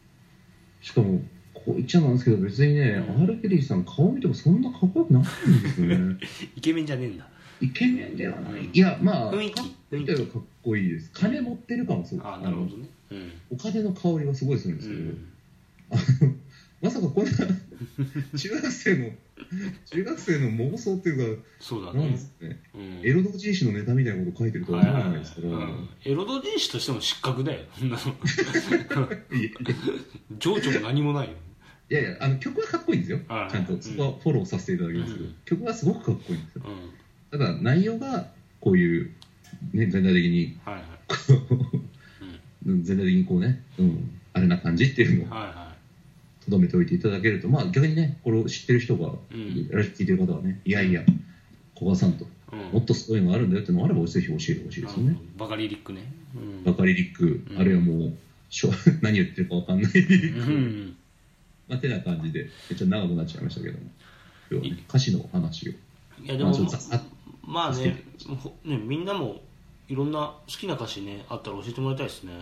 [0.81, 1.21] しかも
[1.53, 3.23] こう言っちゃなんですけど別にね、うん。
[3.23, 6.17] R・ ケリーさん顔見てもそんなかっこよくないんですよね。
[6.55, 7.27] イケメンじゃねえんだ。
[7.61, 8.69] イケメンではない。
[8.71, 9.55] いやまあ雰囲気。
[9.55, 11.11] かっこいいといえばかっこいいです。
[11.13, 12.87] 金持ってる感はすごくあなるほどね。
[13.11, 13.31] うん。
[13.51, 16.39] お金の香りはすごいするんでうすけど、ん。
[16.81, 17.31] まさかこんな
[18.37, 19.09] 中学生の
[19.85, 22.01] 中学生の妄想っていうかそうだね。
[22.01, 22.59] なんですかね。
[22.73, 23.01] うん。
[23.03, 25.73] エロ同人誌のネタみたいなこと書いてるとは思わないですから、はいはいはい。
[25.73, 27.61] うんエロ同人誌としても失格だよ
[30.39, 31.33] 情緒も何もないよ。
[31.91, 33.81] いやいやあの曲はかっこいいんですよ、はいちゃんと。
[33.81, 35.35] そこはフォローさせていただきますけど、うん。
[35.45, 36.63] 曲はすごくかっこいいんですよ。
[36.65, 37.39] うん。
[37.39, 38.27] ただ内容が
[38.61, 39.11] こういう、
[39.73, 40.57] ね、全体的に。
[40.65, 40.83] はいはい。
[42.65, 42.83] うん。
[42.83, 45.37] 全体的にこうね、うん、あれな感じっていうのを
[46.45, 51.03] とどめておいていただけると、まあ、逆にねこれを知ってる人が、うん聞いてる方はねいやいや
[51.77, 52.59] 古賀さんというん。
[52.73, 56.11] もっとすごいのがあるんだよっていうのがあればぜひ教えてほしいですよね、バカリリックね。
[56.35, 56.63] うん。
[56.63, 57.57] バカリリック、うん。
[57.59, 58.13] あるいはもう
[58.49, 59.93] しょ 何言ってるかわかんない。
[61.67, 63.91] まあ、てな感じでちょっと長くなっちゃいましたけども。
[64.51, 65.71] 今日はね歌詞の話を。
[65.71, 65.75] い
[66.27, 66.51] やでも
[67.43, 69.41] まあねほねみんなも
[69.89, 72.33] いろんな好きな歌詞ねあったら教えてもらいたいですね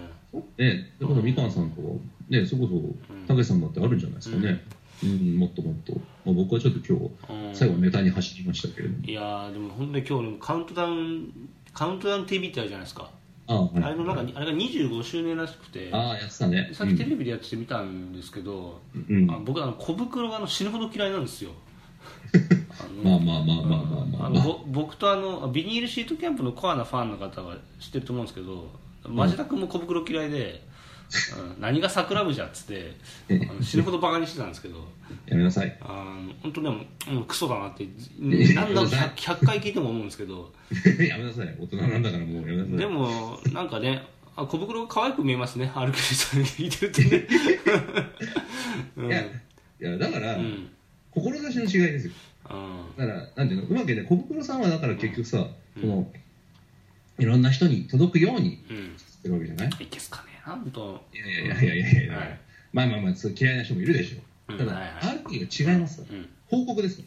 [0.57, 1.87] ね、だからみかんさんとか、
[2.29, 4.63] ね、そこそ、たけしさんだってあるんじゃないですかね。
[5.03, 5.93] うん、もっともっと。
[6.25, 9.03] まあ、僕はちょっと今うん日、最後ネタに走りましたけれども。
[9.05, 13.09] いやーでも本当に今日ねカウントダウンカウントダウン TV ってあるじゃないですか
[13.47, 13.83] ああ、はい。
[13.83, 16.69] あれのなんかあれが25周年らしくてああ、やってたね。
[16.73, 19.23] さっきテレビでやってて見たんですけど、うん。
[19.23, 21.51] うんあ僕あの小袋があの死ぬほど嫌いなんですよ
[23.03, 24.27] まあまあまあまあまあまあまあ。
[24.27, 28.71] あのぼ僕とあのビニールシートキャンプのコアなファンの方は知ってると思うんですけど
[29.07, 30.67] マジタ君も小袋嫌いで、うん
[31.61, 32.93] 何が桜部じゃっつって
[33.31, 34.75] あの死ぬほどバカにしてたんですけど
[35.25, 35.77] やめなさい。
[35.79, 36.75] あの本当でも
[37.09, 37.89] もうクソだなってや
[38.55, 40.51] 何度も 100, 100回聞いても思うんですけど
[41.01, 41.55] やめなさい。
[41.57, 42.77] 大人なんだからもうやめなさい。
[42.77, 44.03] でもなんかね
[44.35, 47.27] あ小袋が可愛く見えますね歩く人に聞いてるとね、
[48.97, 49.25] う んいや、い
[49.79, 50.69] や、だから、うん
[51.21, 52.13] 志の違いですよ。
[52.49, 55.81] うんだから、なんていうの、うまくね、小袋さんはだから結局さ、うん。
[55.81, 56.11] この、
[57.19, 58.97] いろんな人に届くようにうん。
[58.97, 59.69] してるわけじゃない？
[59.83, 60.41] いけすかね。
[60.45, 61.05] なんと。
[61.13, 62.39] いやいやいやいやいやはい。
[62.73, 64.17] まあまあまあ、そう嫌いな人もいるでしょ。
[64.49, 64.53] う。
[64.53, 64.57] うん。
[64.59, 65.17] ただ、はいはい。
[65.25, 66.01] RP が違います。
[66.09, 66.29] うん。
[66.49, 67.01] 報告です。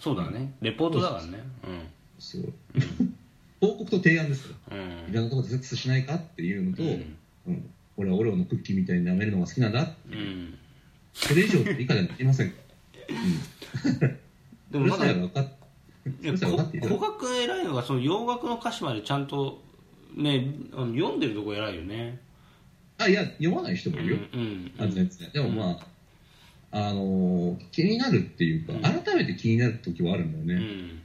[0.00, 0.52] そうだね。
[0.60, 1.38] レポートだからね。
[2.18, 2.52] そう。
[3.60, 4.76] 報告と提案ですから。
[4.76, 5.10] うん。
[5.10, 7.54] いろんなところでセックスしないかっていうのと、ううん。
[7.54, 9.94] ん俺はオレオのクッキーみたいに舐めるのが好きなんだ。
[10.10, 10.14] う。
[10.14, 10.58] ん。
[11.14, 12.56] それ以上以下ではできませんか？
[13.08, 13.16] うん。
[14.78, 15.46] もなんか
[16.18, 19.60] 古学偉いのがその洋楽の歌詞までちゃんと
[20.16, 22.20] ね読んでるとこ偉いよね
[22.98, 24.18] あ、いや、読まない人もいるよ。
[24.32, 25.08] うんうん。
[25.32, 25.78] でもま
[26.70, 30.66] あ、あのー気になるっていうか、うん改めて気になる時はあるんだよね。
[30.66, 30.98] うん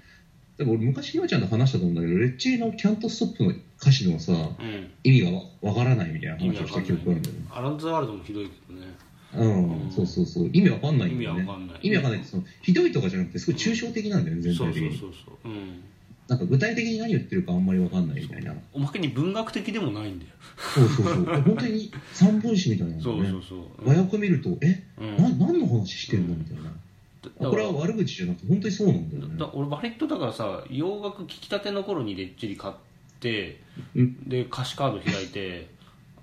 [0.58, 7.42] でも俺昔ひまちゃんと話したと思うんだけど、レッチリのキャントストップの歌詞のさ、うん意味がわわからないみたいな話をした記憶があるんだよね。
[7.52, 8.88] アランザワールドもひどいけどね
[9.36, 10.50] うん、うんそうそうそう。
[10.54, 11.40] 意味わかんないんだよね。
[11.40, 12.22] 意味わかんない意味わかんない
[12.62, 14.98] ひどいとかじゃなくて、すごい抽象的なんだよね、全そう体的に。
[14.98, 15.84] そうそうそううん
[16.28, 18.54] なんか具体的に何言ってるかあんまりわかんないみたいな。
[18.74, 21.26] おまけに文学的でもないんだよそうそうそう。
[21.26, 23.02] 本当に三本詩みたいなね。
[23.02, 26.64] そうそうそう和訳見ると、え、うんな何の話してんのみたいな。
[26.64, 29.50] だこれは悪口じゃなくて、本当にそうなんだよねだ。
[29.54, 32.74] 俺割とだからさ洋楽聴きたての頃にレッチリ買っ
[33.22, 33.62] て
[33.96, 35.70] うんで歌詞カード開いて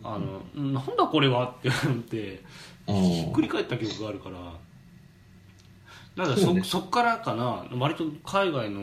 [0.03, 4.37] あのなんだこれはって思ってあひっくり返った記憶があるから。
[6.17, 6.63] なんかそ,、そうね。
[6.63, 7.65] そっからかな。
[7.79, 8.81] 割と海外の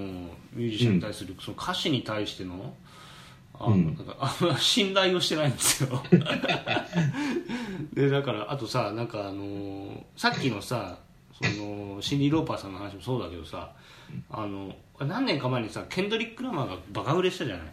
[0.54, 2.74] ミュージシャンに対するその歌詞に対しての
[3.54, 3.98] あの、うん。
[4.20, 6.04] あんま信頼をしてないんですよ。
[7.94, 10.98] でだからあとさなんかあのーさっきのさ
[11.34, 13.72] そのシンディ・ローパーさんの話もそうだけどさ
[14.30, 17.68] あの何年か前にさケンドリック・ラマーがバカ売れしたじゃない？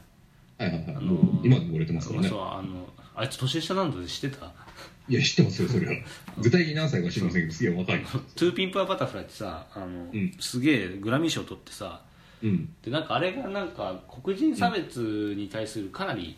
[0.58, 0.64] あ。
[0.64, 0.96] はいはいはい。
[0.96, 2.28] あの今でも売れてますからね。
[2.28, 2.40] そう。
[2.40, 4.52] あのあいつ年下なんだって知ってた？
[5.08, 5.92] いや、知ってますよ、それは。
[6.38, 8.00] 具体的に何歳か知りませんけど、すげえ若い。
[8.00, 12.02] To Pimp a Butterfly ってさあの、んすげえグラミー賞取ってさ
[12.42, 12.68] うん。
[12.82, 16.36] でなんかあれがなんか黒人差別に対するかなり、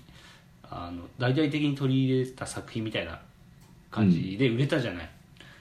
[0.62, 3.20] あの大々的に取り入れた作品みたいな
[3.90, 5.11] 感じで売れたじゃない、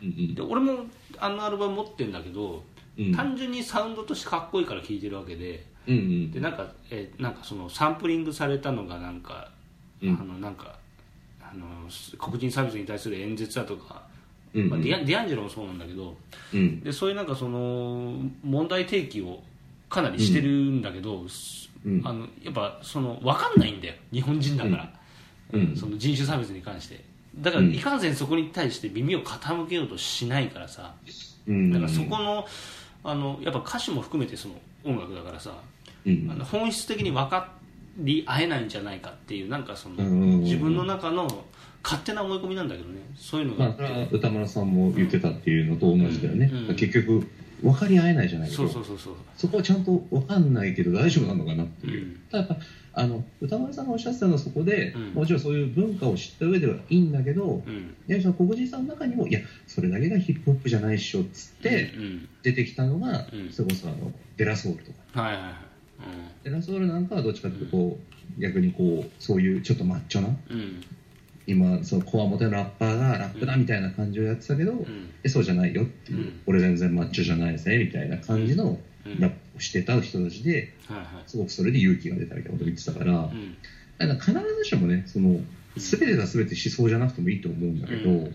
[0.04, 0.86] うんで俺も
[1.18, 2.64] あのアルバム持ってんだけど、
[2.98, 5.96] うん単純にサウンドとしてかっこいいから聴いてるわけでうん。
[5.96, 9.50] うんでなんか,、えーなんかそのサンプリングされたのがなんか、
[10.02, 10.79] うんあのなんか
[11.52, 11.68] あの
[12.18, 14.04] 黒人差別に対する演説だとか、
[14.54, 14.64] うん。
[14.64, 14.70] うん。
[14.70, 16.16] まあ、ディアディアンジェロもそうなんだけど
[16.54, 16.82] うん。
[16.82, 19.42] でそういうなんかその問題提起を
[19.90, 21.26] かなりしてるんだけど、
[21.86, 22.02] うん。
[22.06, 23.96] あのやっぱその分かんないんだよ。
[24.12, 24.94] 日本人だから、
[25.54, 25.62] うん。
[25.62, 25.76] うん。
[25.76, 27.04] その人種差別に関して。
[27.38, 27.74] だからうん。
[27.74, 30.94] いかんせんそこに対して耳を傾けようとしないからさ。
[31.48, 31.72] うん。
[31.72, 32.46] だからそこの
[33.04, 35.54] あのやっぱ歌詞も含めてその音楽だからさ、
[36.06, 36.30] うん。
[36.32, 37.59] あの本質的に分か
[38.00, 41.28] り合えないんじゃないかっていうなんかその、うん自分の中の
[41.84, 43.00] 勝手な思い込みなんだけどね。
[43.16, 47.26] そういうのがまあ、歌丸さんも言ってたっていうのと同じだよね、結局
[47.62, 49.14] 分かり合えないじゃないけどそうそうそうそう。
[49.38, 52.20] そこはちゃんと分かんないけど大丈夫なのかなっていう、うん。
[52.30, 52.58] ただやっぱ
[53.02, 55.14] あの歌丸さんがおっしゃってたのはそこで、うん。
[55.14, 57.96] もちろんそういう文化を知った上ではいいんだけど、うん。
[58.08, 62.30] いやその黒人さんの中にもいやそれだけがヒップホップじゃないっしょっつってうん。
[62.44, 63.52] 出てきたのが、うん。
[63.52, 65.22] それこそあのデラソウルとか。
[65.22, 65.69] はいはいはい
[66.44, 67.98] デラソウルなんかはどっちかっていうとこ
[68.38, 70.36] う、逆にこうそういうちょっとマッチョな
[71.48, 75.10] 今そのコアモテのラッパーがラップだみたいな感じをやってたけど、うん。
[75.24, 76.42] えそうじゃないよっていう、うん。
[76.46, 79.20] 俺全然マッチョじゃないぜみたいな感じのうん。
[79.20, 80.70] ラップをしてた人たちで
[81.26, 83.56] すごくそれで勇気が出たみたいなことを言ってたから、うん。
[83.98, 85.42] だから必ずしもねその
[85.76, 88.30] 全てが全て思想じゃなくてもいいと思うんだけど、うん。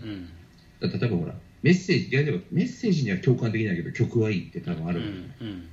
[0.81, 5.33] 例えばほらメッセージいやでもメッセージには共感できないけど曲はいいって多分あうる、ん。
[5.41, 5.69] うん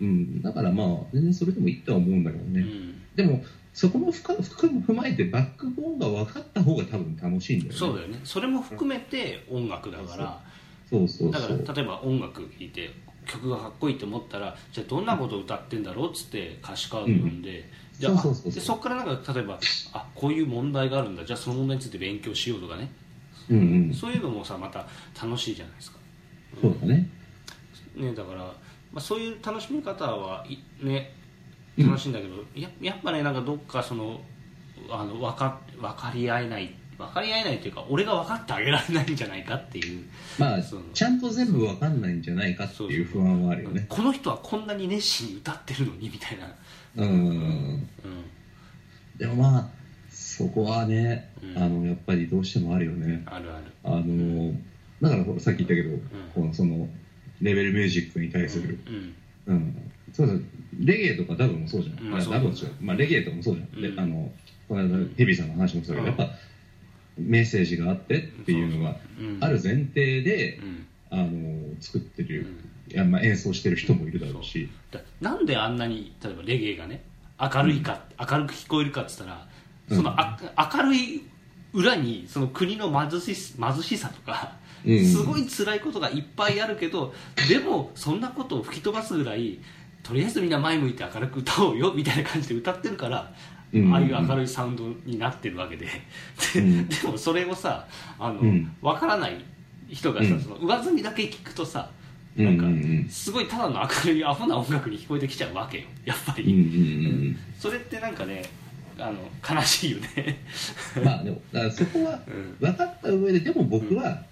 [0.00, 0.42] うん。
[0.42, 2.94] だからまあ全然それでもいいとは思うんだけどね、うん。
[3.14, 7.78] でもそこも深深く踏まえてバックボーンが分かった方が多分楽しいんだよね。
[7.78, 8.20] そうだよね。
[8.24, 10.40] それも含めて音楽だから。
[10.88, 11.58] そうそうだそう。
[11.58, 12.90] から例えば音楽聴いて
[13.26, 17.68] 曲がかっこいいと思ったらじゃあどんなことを歌ってんだろうっつって歌詞カード読んで、
[18.00, 18.52] うそうそうそう。
[18.52, 19.58] あでそこからなんか例えば
[19.92, 21.24] あこういう問題があるんだ。
[21.24, 22.92] じゃあその問題について勉強しようとかね、
[23.50, 23.94] うんうん。
[23.94, 24.86] そういうのもさまた
[25.20, 25.98] 楽しいじゃないですか、
[26.60, 27.08] そうだね。
[27.96, 28.52] ね、だから、
[28.94, 31.12] まあ、そういう楽しみ方はいね
[31.76, 34.20] うん楽しいんだけど、ややっぱねなんかどっかその
[34.88, 40.04] あの分か分かり合えない分かり合えないというか俺が分かってあげられないんじゃないかっていう
[40.38, 43.86] まあちゃんと全部分かんないんじゃないかっていう不安はあるよね。
[43.88, 46.54] この人はこんなに熱心に歌ってるのにみたいな、
[46.96, 47.08] うん。
[47.08, 47.88] うん、
[49.16, 49.68] でもまあ
[50.10, 51.62] そこはね、うん。
[51.62, 53.24] あのやっぱりどうしてもあるよね。
[53.26, 53.64] あるある。
[53.82, 54.52] あの
[55.02, 55.98] だからさっき言ったけど、
[56.34, 56.88] このその
[57.40, 58.78] レベルミュージックに対する、
[59.46, 59.54] うん。
[59.54, 59.92] うん。
[60.12, 60.42] そうそう。
[60.80, 62.70] レゲエとかダブもそうじゃん、まあそういやダブもそう。
[62.80, 64.00] まあ、レゲエとかもそうじゃん、でうん。
[64.00, 64.32] あの
[64.68, 66.20] この間ヘビーさんの話もそうだけど、うん。
[66.20, 66.36] やっぱ
[67.18, 69.38] メッセージがあってっていうのがうん。
[69.40, 70.86] ある前提で、うん。
[71.10, 72.46] あの作ってる、
[72.88, 72.92] うん。
[72.92, 74.68] いやまあ、演奏してる人もいるだろうし。
[74.90, 77.02] だなんであんなに例えばレゲエがね
[77.40, 79.46] 明るいか、明るく聞こえるかっつったら
[79.88, 80.38] そのあ、
[80.74, 81.22] 明るい
[81.72, 87.14] 裏にその国の貧し貧しさとか、うんすごい辛いことがいっぱいあるけど
[87.48, 89.58] でもそんなことを吹き飛ばすぐらい
[90.02, 93.32] とりあえずみんな前向いて明るく歌おうよみたいな感じで歌ってるから、
[93.72, 93.92] うん。
[93.92, 95.86] ああいう明るいサウンドになってるわけで。
[96.54, 96.88] で,、うん。
[96.88, 98.76] でもそれをさあの、うん。
[98.82, 99.42] 分からない
[99.88, 100.40] 人がさ、うん。
[100.40, 101.90] その上積みだけ聞くとさ
[102.36, 108.42] うんなんか、すごいただの明るいアホな音楽に聞こえてきちゃうわけよやっぱり、それってなんかね
[108.98, 110.40] あの悲しいよね。
[110.96, 112.56] うんまあでもだからそこはうん。
[112.60, 114.22] 分かった上ででも僕は、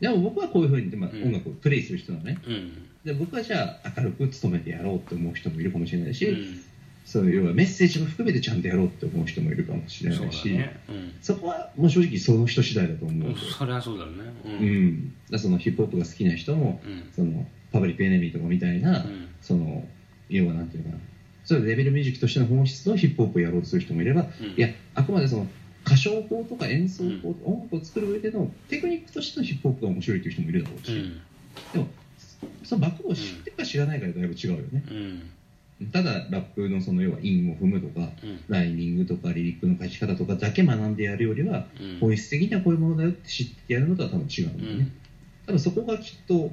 [0.00, 1.22] でも僕はこういうふうに、まあ、うん。
[1.24, 2.38] 音楽をプレイする人なのね。
[2.46, 2.88] うん。
[3.04, 6.60] で僕はじゃあ明るく努めてやろうって思う人もいるかもしれないし、うん。
[7.04, 10.80] そういう要はメッセージも含めてちゃんとやろうって思う人もいるかもしれないしね。
[10.88, 11.12] うん。
[11.20, 13.34] そこはもう正直その人次第だと思う。
[13.36, 14.32] それはそうだよね。
[14.44, 14.86] ううん。
[14.86, 17.10] ん、だそのヒップホップが好きな人も、うん。
[17.14, 19.28] そのパブリックエネミーとかみたいな、うん。
[19.40, 19.86] その
[20.28, 21.02] 要はなんていうのかな。
[21.44, 24.46] そういうレベルミュージックとしての本質のヒップホップをやろうとする人もいれば、うん。
[24.56, 25.46] いやあくまでその
[25.86, 31.20] 歌唱法とか演奏法、音楽を作る上でのテクニックとしてのヒップホップが面白いという人もいるだろうし、うん。
[31.72, 31.88] でも
[32.64, 34.84] そのバックボーンを知ってるか知らないかでだいぶ違うよね、
[35.80, 35.90] うん。
[35.92, 38.40] ただラップのその要は韻を踏むとか、うん。
[38.48, 41.98] ライミングとかリリックの書き方とかだけ学んでやるよりは、うん。
[42.00, 44.88] 本質的にはこういうものだよって知ってやるのとは多分違うんだよね、
[45.46, 46.52] 多分そこがきっと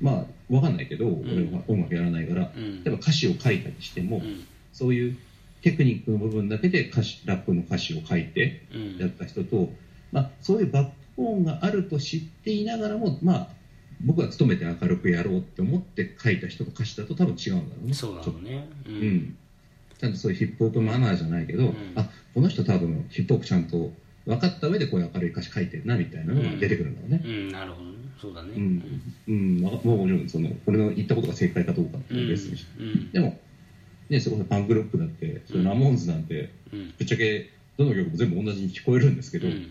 [0.00, 2.52] まあわかんないけど、俺は音楽やらないから。
[2.56, 2.84] うん。
[2.84, 4.44] 例えば歌詞を書いたりしても、うん。
[4.72, 5.16] そういう
[5.62, 8.98] テクニックの部分だけで歌詞ラップの歌詞を書いてうん。
[8.98, 9.70] やった人と、
[10.12, 13.48] まあ、そういうバックボーンがあると知っていながらも、まあ、
[14.04, 17.94] 僕は努めて明るくやろうって思って書いた人と歌詞だと多分違うんだろうね。
[17.94, 18.96] そうだろうねううん。
[19.16, 19.36] ん、
[19.98, 21.74] ちゃんとそういうヒップホップマナーじゃないけど、ん。
[21.96, 23.90] あこの人多分ヒップホップちゃんと
[24.26, 27.22] 分かった上でこういう明るい歌詞書いてるなみたいなのが出てくるんだろうね。
[27.24, 27.48] うん。
[27.48, 27.98] なるほどね。
[28.20, 28.52] そうだね。
[28.56, 29.00] うん。
[29.26, 29.60] うん。
[29.60, 33.10] まあもちろんその俺の言ったことが正解かどうかって別にうん。
[33.10, 33.36] でも、
[34.10, 36.94] ね、そこでパンクロックだって、それラモーンズなんて、うん。
[36.98, 39.70] ぶっちゃけどの曲も全部同じに聞こえるんですけど、うん。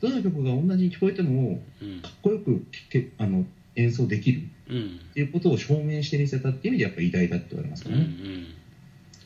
[0.00, 2.00] どの曲が同じに聞こえてもうん。
[2.00, 5.00] かっこよくけあの演奏できるうん。
[5.10, 8.46] っていうことを証明してみせたっていう意味でやっぱ偉大だって言われますかうんうらね、ん。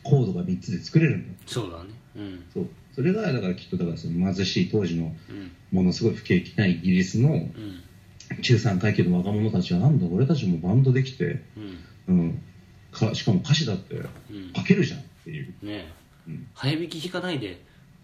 [0.03, 1.39] コードが3つで作れるんだ。
[1.47, 1.91] そうだね。
[2.17, 2.45] うん。
[2.55, 2.69] そう。
[2.95, 5.51] それがだからきっとだからその貧しい当時のうん。
[5.71, 7.53] ものすごい不景気なイギリスのうん。
[8.43, 11.79] 中産階級の若者たちはなんだ俺たちもバンドできて、うん。
[12.09, 12.43] うん、
[12.93, 13.99] かしかも歌詞だってう
[14.35, 14.53] ん。
[14.55, 15.93] 書けるじゃんっていう、ね
[16.27, 16.47] うん。
[16.55, 17.61] 早弾き弾かないで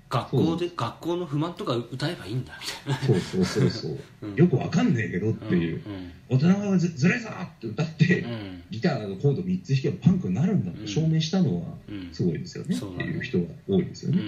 [0.09, 2.53] 学校で学校の不満とか歌えばいいんだ
[2.87, 3.15] みたいな。
[3.15, 4.35] そうそうそうそう、 うん。
[4.37, 8.63] よくわかんねえけどっていう、うん大人がずずれさーって歌って、うん。
[8.71, 12.09] ギターのコード3つ弾けばパンクになるんだって証明したのはうん。
[12.13, 14.23] すごいですよね、っていう人が多いですよね、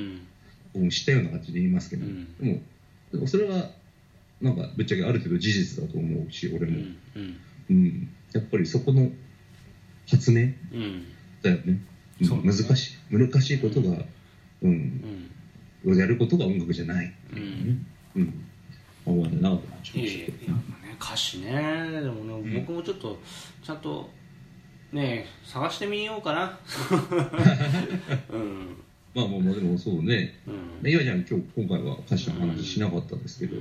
[0.74, 0.90] うん。
[0.90, 2.28] 知ったような感じで言いますけど、うん。
[3.12, 3.70] でもそれは
[4.40, 6.96] なんかぶっちゃけある程度事実だと思うし俺も、うん。
[7.16, 7.36] うん。
[7.70, 8.08] うん。
[8.32, 9.10] やっぱりそこの
[10.10, 10.42] 発明？
[10.72, 11.04] うん。
[11.42, 11.62] だよね、
[12.20, 13.16] うん難しい。
[13.16, 13.96] 難しいことが、
[14.62, 15.30] うん。
[15.84, 15.96] うん。
[15.98, 17.86] やることが音楽じゃない、うん。
[18.16, 18.44] うん。
[19.06, 20.32] 思われなかったないやいやいやね
[21.00, 21.52] 歌詞ね。
[22.02, 23.18] でもね、僕もちょっと
[23.62, 24.10] ちゃんと
[24.92, 26.58] ね探してみようかな。
[28.30, 28.76] うん。
[29.14, 30.34] まあまあまあでもそうね。
[30.82, 30.90] うん。
[30.90, 33.60] 岩ちゃん今日今回は歌詞の話しなかったんですけど、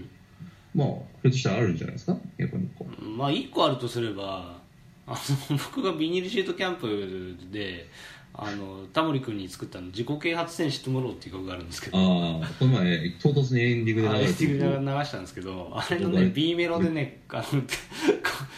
[0.74, 2.18] まあひょっとしたらあるんじゃないですか？
[2.40, 3.06] 逆にこう。
[3.06, 4.60] まあ1個あるとすれば
[5.08, 5.12] あ
[5.50, 7.90] の 僕がビニールシートキャンプで
[8.34, 11.98] あのタモリ君に作ったの自己啓発戦士トゥモローっていう曲があるんですけど。
[11.98, 17.64] ああこの前唐突にエンディングであれ流れて流るしたんですけどあれのね B メロでねあの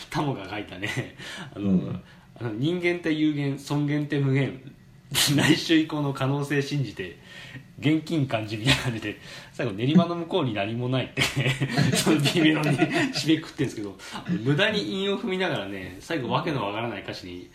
[0.10, 1.16] タモが書いたね
[1.56, 2.04] あの、うん。
[2.42, 4.62] あの人間って有限尊厳って無限
[5.36, 7.18] 来週以降の可能性信じて
[7.80, 9.18] 現金感じみたいな感じで
[9.54, 11.22] 最後練馬の向こうに何もないって
[11.96, 12.78] その B メロに
[13.14, 13.98] 締めくってるんですけど
[14.44, 17.50] 無駄に韻を踏みながらね最後わけのわからない歌詞に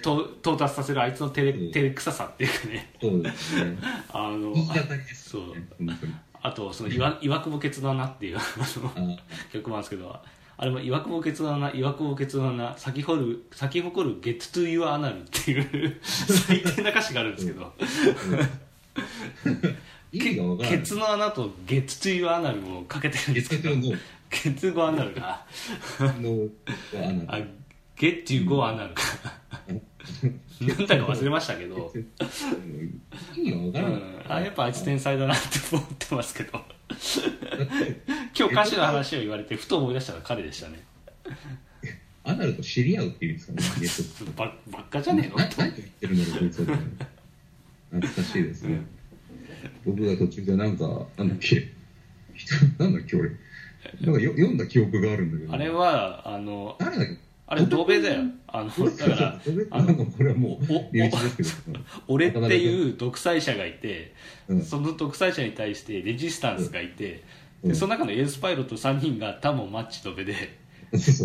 [0.00, 1.72] 到達させるあいつの照れうん。
[1.72, 2.90] 照れくささっていうかね。
[4.10, 4.54] あの
[5.14, 5.42] そう。
[6.40, 8.38] あとその岩岩久保ケツの穴っていう
[9.52, 10.20] 曲もあるんですけど
[10.60, 17.72] あれも岩久保ケツの穴岩久保ケツの穴咲き誇る咲き誇る Get to your anal っていう最低な歌詞があるんですけど。
[20.10, 20.78] 意味がわからない。
[20.80, 23.70] ケツの穴と Get to your anal をかけてるんですけど。
[24.30, 25.46] ケツ語アナルが
[26.20, 26.48] の
[27.00, 27.34] は穴。
[27.34, 27.38] あ
[27.96, 29.02] Get to go アナルか。
[30.60, 32.12] なんだか忘れましたけど、うん、
[34.28, 36.60] あやっぱあいつ天才だなって思ってますけど
[38.38, 40.82] 今日歌詞の話を言われてふと思い出したのが彼でしたね。
[42.24, 45.36] アナルと知り合うっていうんですかね ばばっかじゃねえの？
[45.36, 48.80] な何を言ってるんだろう懐かしいですね。
[49.84, 51.68] 僕が途中でなんかなんだっけ
[52.78, 53.30] なんだっけ俺。
[54.02, 55.52] なんかよ読んだ記憶があるんだけど。
[55.54, 57.18] あれはあの誰だっけ？
[57.50, 58.24] あれドベだよ。
[58.46, 59.40] あのだから
[59.70, 61.80] あのこれはもうおお身内ですけど。
[62.06, 64.12] 俺っていう独裁者がいて、
[64.48, 64.62] うん。
[64.62, 67.22] その独裁者に対してレジスタンスがいて、
[67.62, 67.70] うん。
[67.70, 70.58] でその中のエースパイロット3人がタモマッチドベで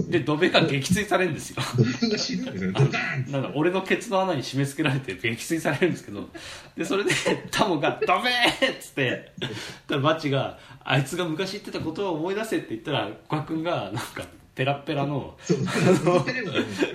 [0.10, 1.58] でドベが撃墜されるんですよ。
[3.32, 6.30] なんか俺のケツの穴に締め付けられて撃墜されるんですけど
[6.76, 7.12] でそれで
[7.50, 9.56] タモが「ドベー!」っつってだか
[9.90, 15.36] らマッチが「あいつが昔言ってたことを思い出せ」って言ったら古賀君がなんかペラッペラの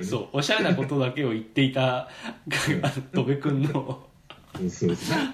[0.03, 0.29] そう。
[0.33, 2.09] おしゃれなことだけを言っていた
[3.13, 4.07] ドベ君の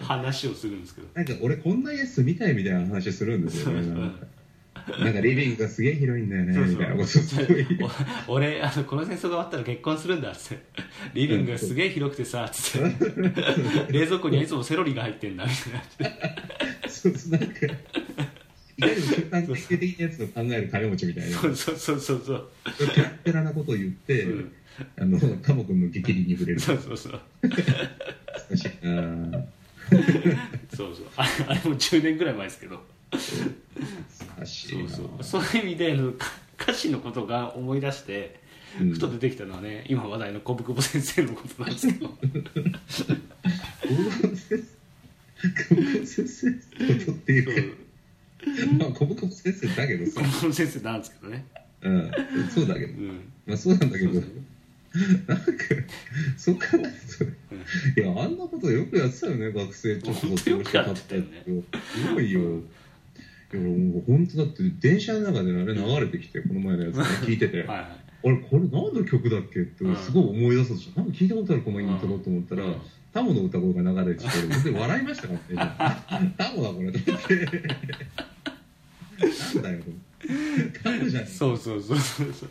[0.00, 1.08] 話をするんですけど。
[1.14, 3.86] なんか俺こんな家住みたいみたいな話するんですよね。
[5.00, 5.20] なんか。
[5.20, 7.66] リビングがすげえ広いんだよねみたいなことすごい。
[8.28, 10.64] お俺あのこの戦争が終わったら結婚するんだっつって。
[11.14, 13.92] リビングがすげえ広くてさつって。
[13.92, 16.12] 冷蔵庫にはいつもセロリが入ってんだみたい
[16.82, 16.90] な。
[16.90, 17.54] そうそうなんか
[18.76, 21.38] いかにも瞬間的的なやつを考える金持ちみたいな。
[21.38, 22.22] そうそうそうそう。
[22.26, 22.48] そう
[22.94, 24.52] ペラペラなことを言って、うん。
[24.98, 26.60] あのタモ君の激励に触れる。
[26.60, 27.20] そうそうそう。
[30.74, 31.06] そうそう。
[31.16, 32.80] あれあれも10年ぐらい前ですけど。
[33.16, 33.38] そう
[34.40, 34.46] な。
[34.46, 35.42] そうそう。
[35.58, 35.96] いう意味で
[36.60, 38.40] 歌詞のことが思い出して
[38.80, 38.92] うん。
[38.92, 42.08] ふと出てきたのはね今話題の小久保先生のことなんですけど。
[45.44, 47.83] 小久保先生のことっていうか
[48.78, 50.20] まあ小久保先生だけどさ。
[50.40, 51.44] 小、先生なんですけどね。
[51.82, 52.10] うん、
[52.54, 52.92] そうだけど。
[52.92, 53.20] う、ん。
[53.46, 54.12] まあそうなんだけど。
[54.14, 54.32] そうそう。
[55.26, 55.44] なんか
[56.36, 56.82] そう考える
[57.94, 61.42] といやあんなことよくやってたよね学生ちょっとよくやってたよね。
[61.44, 62.40] すごいよ。
[62.40, 67.86] いやもう本当だって電車の中であれ流れてきてこの前のやつ、ね、 聞いてて、はいはい。
[68.22, 69.96] 俺これ何の曲だっけってうん。
[69.96, 72.76] すごい思い出そうとしてなんか聞いたことあるこのイントロと思ったら、うん。
[73.12, 77.00] タモの歌声が流れてきて笑いましたからね タモだこれって
[79.26, 79.78] なんだよ。
[79.82, 82.32] と思ってタモじゃねえそうそうそうそう。
[82.32, 82.48] そう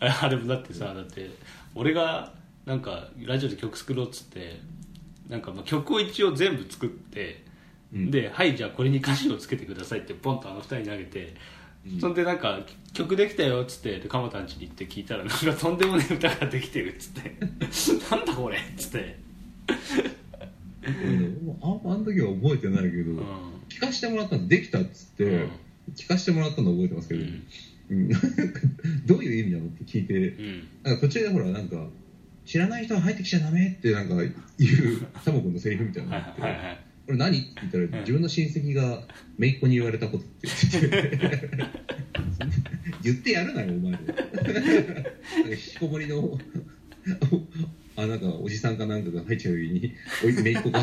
[0.00, 1.30] ああれもだってさだって
[1.74, 2.32] 俺が
[2.66, 4.60] なんかラジオで曲作ろうっつって
[5.28, 7.44] なんかまあ曲を一応全部作って、
[7.92, 8.10] うん。
[8.10, 11.34] で「はいじゃあこれに歌詞をつけてください」ってポンとあの二人に投げて、
[11.86, 12.00] うん。
[12.00, 12.60] そんでなんか
[12.92, 17.36] 「曲できたよ」っつってで鎌田ん家に行って聞いたらなんかとんでもねえ歌ができてるっつって
[18.10, 19.18] 「なんだこれ」っつって、
[19.66, 25.50] 俺ねああの時は覚えてないけど、うん聞かせてもらったのできたっつって、うん。
[25.94, 27.42] 聞かせてもらったの覚えてますけど、うん。
[27.90, 28.08] うん。
[29.06, 30.68] どういう意味なのって聞いてうん。
[30.82, 31.88] なんか途中でほらなんか
[32.44, 34.32] 知らない人が入ってきちゃダメってなんか言う
[35.24, 38.00] タモ君のセリフみたいなはいのがあって、はいはいこれ何って言ったら、ん。
[38.00, 39.06] 自分の親戚が
[39.38, 41.18] 姪っ子に言われたことって言って。
[43.04, 43.92] 言ってやるなよお前。
[45.52, 46.38] 引きこもりの
[47.96, 49.92] あなんかおじさんかなんかが入っちゃう時に
[50.42, 50.82] 姪っ子が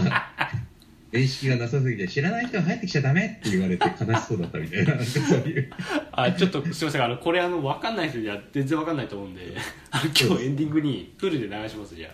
[1.12, 5.70] 面識がなさすぎて知らない人が入ってきちゃダメって言われて悲しそうだったみたいなそういう。
[6.14, 7.04] あちょっとすみません。
[7.04, 9.56] あのこれあの分かんない人には全然分かんないと思うんで。
[9.92, 12.14] 今日エンディングにフルで流しますじゃあ。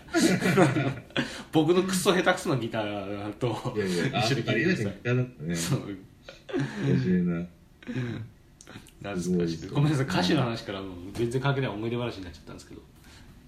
[1.52, 5.46] 僕のクソ下手くそなギターと一緒に聴いてください。
[5.46, 5.96] ねそう。
[9.02, 9.56] 懐かしい。
[9.56, 10.06] すごめんなさい。
[10.06, 12.82] 歌詞の話からもう全然関係ない思い出話になっちゃったんですけど、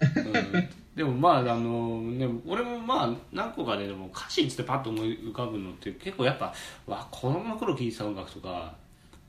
[0.00, 6.52] うん、でもまああのね俺もまあ何個かねでも歌詞につってパッと思い浮かぶのって結構やっぱ
[6.86, 8.74] わ子供の頃聴いてた音楽とか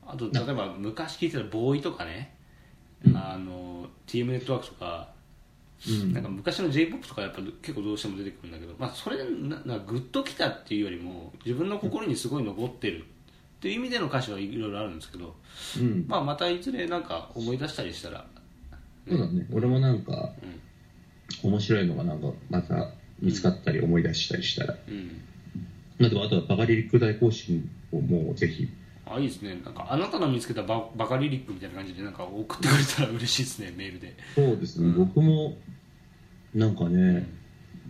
[0.05, 2.35] あと例えば昔聴いてたボーイとかね、
[3.05, 3.17] うん。
[3.17, 5.09] あの TM ネットワークとか
[5.87, 6.13] うん。
[6.13, 13.03] なんか昔の j p o p とかやっぱ結構どうしても出てくるんだけど、まあ、それでななグッときたっていうよりも自分の心にすごい残ってるっ
[13.61, 15.35] ていう意味での歌詞はいろいろあるんですけど、
[15.79, 16.05] うん。
[16.07, 18.25] まあ、またいずれなんか思い出したりしたら、
[19.07, 19.45] そうだね。
[19.51, 20.31] 俺もなんか
[21.43, 24.75] 面白いのがなんかまた見つかったり思い出したりしたら。
[24.87, 25.21] うん、
[25.99, 28.69] まあとはバカリリック大行進をもうぜひ。
[29.05, 29.59] あいいですね。
[29.63, 34.15] なんかあなたの見つけたババカリリックみたいな感じでなんか送ってくれたら嬉しいですね メールで。
[34.35, 35.57] そうですね、僕も
[36.53, 37.27] なんかね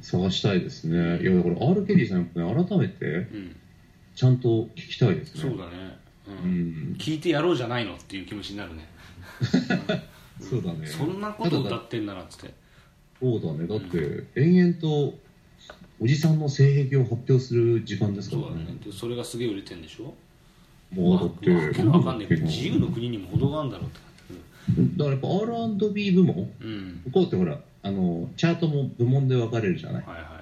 [0.01, 1.21] 探したいですね。
[1.21, 3.55] いやだから R・ ケリーさんやっぱね改めてうん。
[4.15, 5.41] ちゃんと聞きたいですね。
[5.41, 6.95] そうだね、ううんん。
[6.99, 8.87] 聞いてやろうじゃないのっていう気持ちになるね。
[10.41, 10.85] そうだね。
[10.87, 12.53] そんなこと歌ってんならっつって
[13.21, 13.67] そうだね。
[13.67, 15.13] だって延々と
[16.01, 18.63] おじさんの性癖を発表する時間ですかそうだらね。
[18.65, 20.13] ねでそれがすげえ売れてんでしょ？
[20.91, 22.27] もうだってわけのわかんない。
[22.27, 23.99] けどだ自由の国にも程があるんだろうって。
[24.75, 26.51] 感じからやっぱ R&B 部門？
[26.61, 27.01] うん。
[27.11, 30.03] こうってほらあのチャートも部門で分かれるじゃない？
[30.05, 30.41] はいは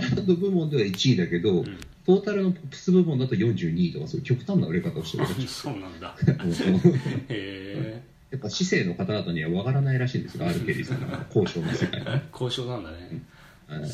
[0.00, 5.26] R&B 部門では1位だけど、い、うん、トータルのポップス部門だと42位とかそういう極端な売れ方をしてる。
[5.48, 6.08] そうなんだ。
[6.08, 12.00] もうへえやっぱ市政の方々には分からないらしいんですよ R・ ケリーさんが交渉の世界。
[12.00, 13.22] に交渉なんだね。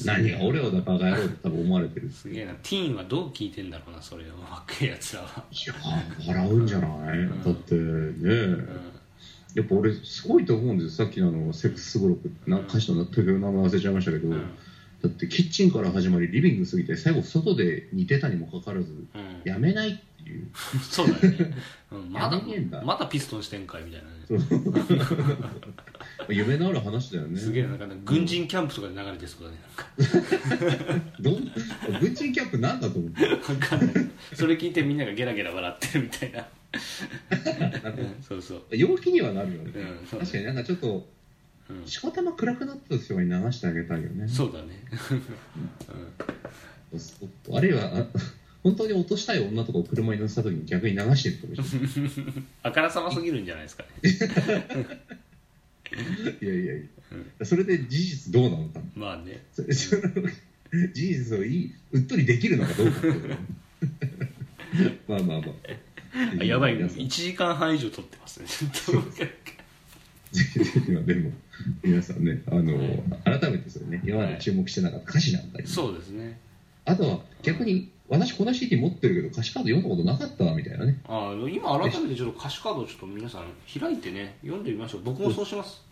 [0.04, 2.10] 何が俺をだバカ野郎って多分思われてる。
[2.10, 2.52] すげえな。
[2.62, 7.42] ティーンはどう聞いてんだろうなそれを若いやつらは、いやー笑うんじゃない、ん。
[7.42, 7.80] だってね。
[7.80, 8.26] う
[8.56, 8.68] ん、
[9.54, 11.06] やっぱ俺すごいと思うんですよ。
[11.06, 14.40] さっきのあのセックスすごろくな歌詞の時の名前忘れちゃいましたけど、うん。
[15.02, 19.42] だってキッチンから始まりリビング過ぎて最後外で似てたにもかかわらずうん。
[19.44, 20.48] やめないっていう。
[20.82, 21.54] そうだよね、
[21.92, 22.82] うん、 まだねえんだ。
[22.82, 24.16] まだピストンしてんかいみたいなね。
[26.28, 27.38] 夢のある話だよね。
[27.38, 29.58] すげえなんかね軍人キャンプとかで流れてそうだね
[31.20, 31.52] どん
[32.00, 34.10] 軍人キャンプなんだと思ってなんかんない。
[34.34, 38.64] それ聞いてみんながゲラゲラ笑ってるみたいな、うん、そうそう。
[38.76, 41.08] 陽気にはなるよね、うんそう確かになんかちょっと
[41.68, 41.86] うん。
[41.86, 44.26] しこたま暗くなった人に流してあげたいよね。
[44.28, 44.84] そうだね、
[47.52, 48.06] あるいはあ
[48.66, 51.76] 本当に落としたい女とかを車に乗せた時に逆に流してるかもし
[52.64, 53.88] あからさますぎるんじゃないですかね。
[54.02, 54.98] れない
[56.42, 56.88] いやいやい
[57.38, 57.46] や。
[57.46, 59.44] それで事実どうなのかまあね。
[59.54, 63.02] 事実をいいうっとりできるのかどうか
[65.06, 65.52] まあまあまあ。
[66.40, 66.74] あやばい。
[66.74, 66.98] 皆さん。
[66.98, 68.46] 1時間半以上撮ってますね。
[70.32, 71.30] ぜひぜひまあでも
[71.84, 72.76] 皆さんねあの、
[73.22, 76.40] 改めてそれね今まで注目してなかった歌詞なんかに、そうですね。
[76.84, 81.00] あとは逆に私この CD 持ってるけど歌詞カード読んだことなかったわみたいなね。
[81.08, 83.44] あー今改めてちょっと歌詞カードをちょっと皆さん
[83.80, 85.00] 開いてね読んでみましょう。
[85.02, 85.84] 僕もそうします、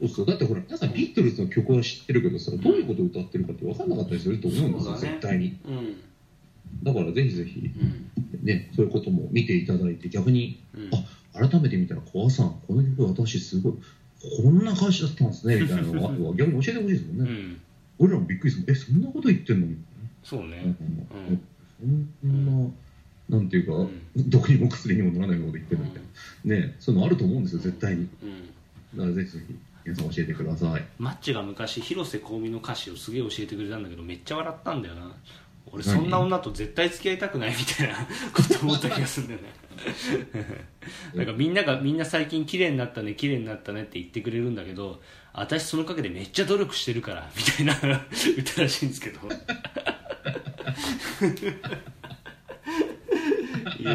[0.00, 4.98] うん、そうだってほら皆さんビートルズの曲は知ってるけどさどういうことを歌ってるかって分かんなかったりすると思うんですよ、ね。
[5.00, 5.58] 絶対に。
[5.66, 5.96] うん。
[6.82, 8.44] だからぜひぜひうん。
[8.44, 10.90] ねそういうことも見ていただいて逆にうん。
[10.92, 13.74] あ改めて見たら小川さんこの曲私すごい
[14.42, 17.60] こんな歌詞だったんですねみたいなのは 逆に教えてほしいですもんね、うん。
[17.98, 18.66] 俺らもびっくりする。
[18.68, 19.66] えそんなこと言ってんの？
[19.66, 19.84] みたい
[20.22, 20.56] そうね。
[20.56, 22.14] な、うん。
[22.20, 22.70] そん
[23.30, 24.30] な、なんていうか、ん。
[24.30, 26.02] 毒にも薬にもならないこと言ってるみたい
[26.44, 28.08] な、ねそういうのあると思うんですよ絶対に。
[28.22, 28.46] うん。
[28.96, 29.54] だからぜひぜひ
[29.84, 30.84] 皆さん教えてください。
[30.98, 35.12] マッチが昔広瀬香美の歌詞をすげえ教えてくれたんだけどめっちゃ笑ったんだよな。
[35.72, 37.94] 俺そんな女と絶対付き合いたくないみたいな
[38.34, 39.48] こと思った気がするんだよね。
[41.14, 45.00] なんかみんながみんな最近綺麗になったね綺麗になったねって言ってくれるんだけど
[45.32, 48.04] 私その陰でめっちゃ努力してるからみたいな
[48.38, 49.20] 歌らしいんですけど
[53.78, 53.92] いや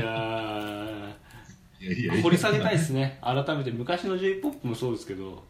[1.80, 3.20] いやいやー掘り下げたいですね。
[3.22, 5.43] 改めて昔の j p o p もそうですけど、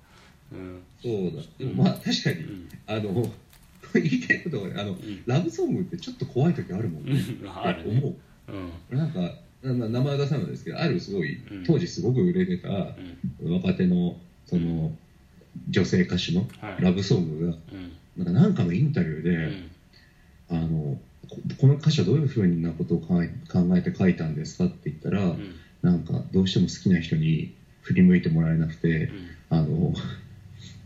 [0.52, 1.42] うん、そうだ。
[1.58, 2.70] でもまあ確かに、ん。
[2.88, 3.32] あの
[3.94, 7.50] 言いたいことがねあの、ラブソングってちょっと怖い時あるもんね、うん。
[7.50, 8.00] あるね。
[8.00, 8.16] 思う。
[8.52, 8.98] うん。
[8.98, 9.32] なんか
[9.64, 11.64] 名前は出さないですけどあるすごい、うん。
[11.64, 12.74] 当時すごく売れてたう
[13.50, 13.54] ん。
[13.54, 14.92] 若手のその
[15.70, 16.84] 女性歌手のはい。
[16.84, 18.26] ラブソングがうん。
[18.26, 19.72] なんかなんかのインタビューで、うん
[20.50, 25.56] あのここの歌詞はどういうふうなことを考え考えて書いたんですかって言ったら、うん。
[25.82, 29.10] なんかどうしても好きな人に振り向いてもらえなくて、
[29.50, 29.94] あの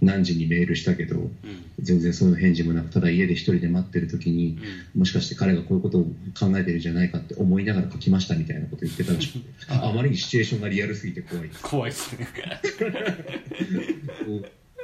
[0.02, 1.32] 何時にメールしたけどうん。
[1.80, 4.58] 全然その返事もなくただ家で一人で待ってる時に
[4.96, 5.00] うん。
[5.02, 6.04] もしかして彼がこういうことを
[6.38, 9.20] 考えてるんじゃないかって思いながら書きましたみたいなこと言ってたら
[9.88, 11.50] あまりにシチュエーションがリアルすぎて怖い。
[11.62, 12.28] 怖いですね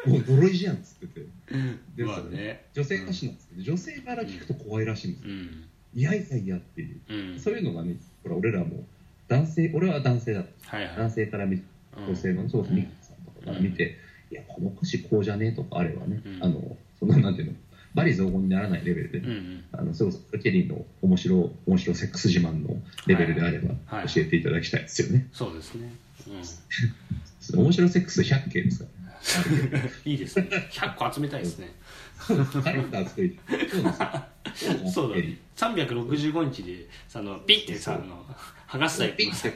[0.08, 1.26] もう呪いじゃんっつってて。
[1.96, 2.66] でまあね。
[2.74, 5.32] 女性歌手なんですけど女性から聞くと怖いらしいんですよ。
[5.32, 5.66] うん。
[5.94, 7.00] いやいやいやっていう。
[7.10, 7.40] うん。
[7.40, 8.84] そういうのがねほら俺らも
[9.28, 10.78] 男性俺は男性だった。
[10.78, 10.98] はいはい。
[10.98, 11.62] 男性から見
[11.98, 12.06] うん。
[12.08, 13.98] 女性のそうミックさんとかから見て、
[14.32, 16.44] いやこの歌詞こうじゃねえとかあればね、うん。
[16.44, 17.58] あのそんななんていうの
[17.96, 19.22] バリ雑言にならないレベルで、
[19.72, 22.76] あのそれこそケリーの面白面白セックス自慢の
[23.08, 24.08] レベルであればはい。
[24.08, 25.94] 教えていただきたいですよね、そうですね。
[27.56, 29.05] 面白セックス100件ですかうん
[30.06, 30.50] いいですね。
[30.72, 31.74] 100個集めたいですね。
[32.30, 34.92] らカレンダー作りたいそうなんですよ。
[34.92, 35.22] そうだね。
[35.22, 38.26] ケリ365日でさあのピッてさあの
[38.68, 39.48] 剥がすタイーピッて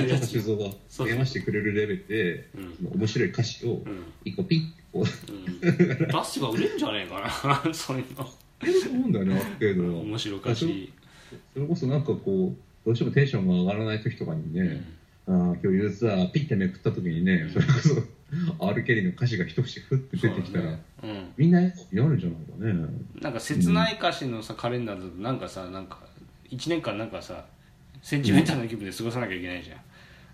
[0.00, 0.70] やるやつ酒井が
[1.12, 2.48] 励ましてくれるレベルで、
[2.92, 4.04] う面白い歌詞をうん。
[4.24, 5.32] 一個ピッてこう。
[5.32, 5.60] うん。
[5.60, 8.28] 出せば売れんじゃねえかな そういうの。
[8.60, 9.94] やると思うんだよねある程度。
[9.96, 10.92] は面白い歌詞。
[11.54, 14.82] それこそなんかこうどうしてもテンションが上がらない時とかにね、
[15.26, 17.94] あー今日ユーザーピッてめくった時にね、それこそ
[18.60, 21.32] R・ ケリーの歌詞が一節ふって出てきたら、そうだね。
[21.36, 21.72] みんなやる
[22.14, 22.70] んじゃないかね。
[22.70, 25.98] うんなんか切ない歌詞のさカレンダーだとなんかさなんか
[26.50, 27.44] 1年間なんかさ
[28.02, 29.78] センチメンタルな気分で過ごさなきゃいけないじゃん。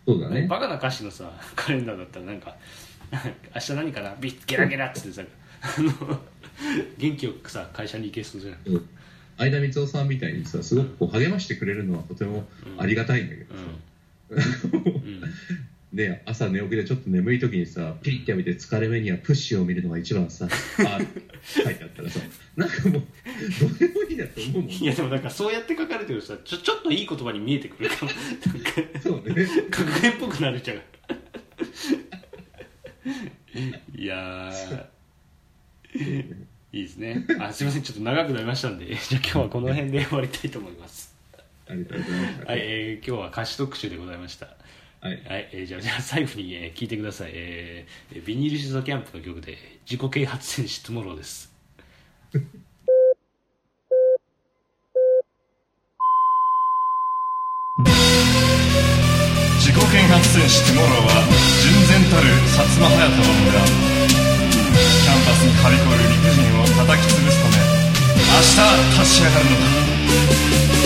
[0.06, 0.46] そうだね。
[0.46, 2.54] バカな歌詞のさカレンダーだったらなんか
[3.54, 4.14] 明日何かな？
[4.20, 5.22] ビッゲラゲラっつってさ
[6.98, 8.56] 元気よくさ会社に行けそうじゃん。
[8.66, 8.88] うん。
[9.38, 12.46] 相田光夫さんみたいにさすごくこう励ましてくれるのはとても
[12.78, 13.60] ありがたいんだけどさ、
[14.30, 15.22] うん
[15.92, 20.46] ね、朝寝起きでちょっと眠い時にさピリッてやめて疲れ目にはプッシュを見るのが一番さ
[20.84, 20.98] あ
[21.42, 22.20] 書いてあったらさ
[22.56, 23.02] なんかもう
[23.60, 28.10] どうでもいいなと思うもんいやでもなんかそうやって書かれてるとさちょちょっといい言葉に見えてくるかも。
[28.10, 28.18] な
[28.52, 30.78] んかそうね格言っぽくなるじゃん。
[33.94, 36.36] いやー。
[36.72, 37.24] いいですね。
[37.38, 37.82] あすいません。
[37.82, 41.14] ちょっと長くなりましたんでじゃあ今日はこの辺で終わりたいと思います。
[41.68, 42.52] ありがとうございました。
[42.52, 44.48] はい、えー今日は歌詞特集でございました
[45.06, 45.22] はい。
[45.24, 49.56] はい、えーじゃあじゃあ最後に、えー聞いてください、えービニールシーザーキャンプの曲で
[49.88, 51.54] 自己啓発戦士トゥモローです。
[59.58, 61.22] 自己啓発戦士トゥモローは
[61.62, 63.62] 純然たる薩摩隼人の村。
[63.62, 67.62] キャンパスにはびこる理不尽を叩き潰すため
[68.26, 68.58] 明日
[68.98, 70.85] 立ち上がるのだ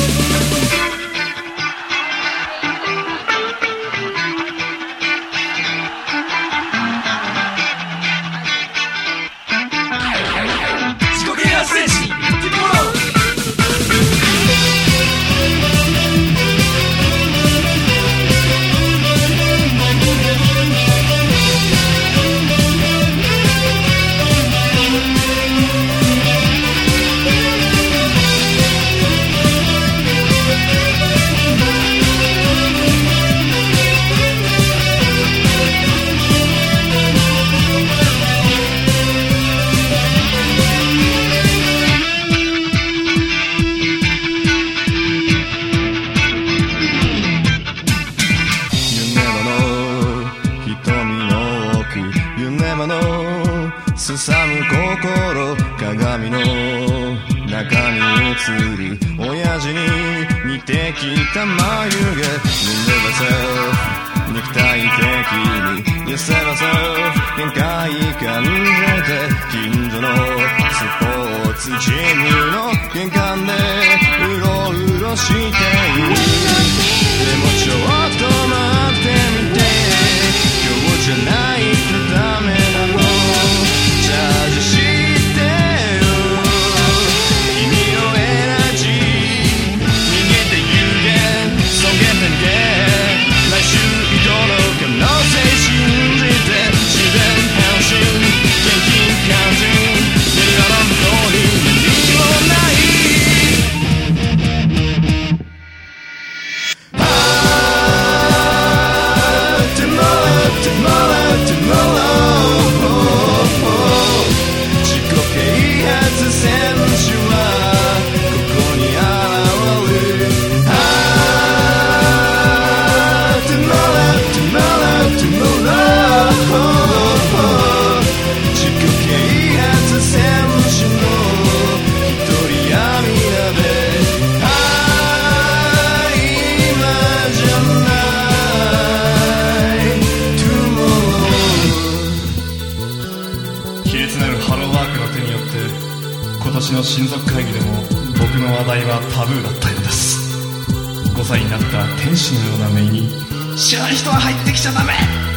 [151.31, 153.09] 歳になった天使のような目に。
[153.57, 154.95] 知らん人は入ってきちゃダメ。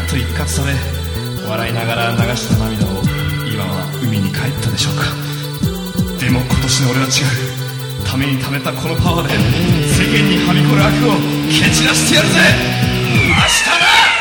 [0.10, 0.74] と一括され
[1.48, 2.90] 笑いながら流した涙を
[3.46, 5.06] 今は海に帰ったでしょうか。
[6.18, 8.10] でも今年の俺は違う。
[8.10, 9.38] ために貯めたこのパワーで
[9.94, 11.22] 世間にはびこる悪を
[11.54, 12.42] 蹴散らしてやるぜ。
[13.30, 14.13] 明日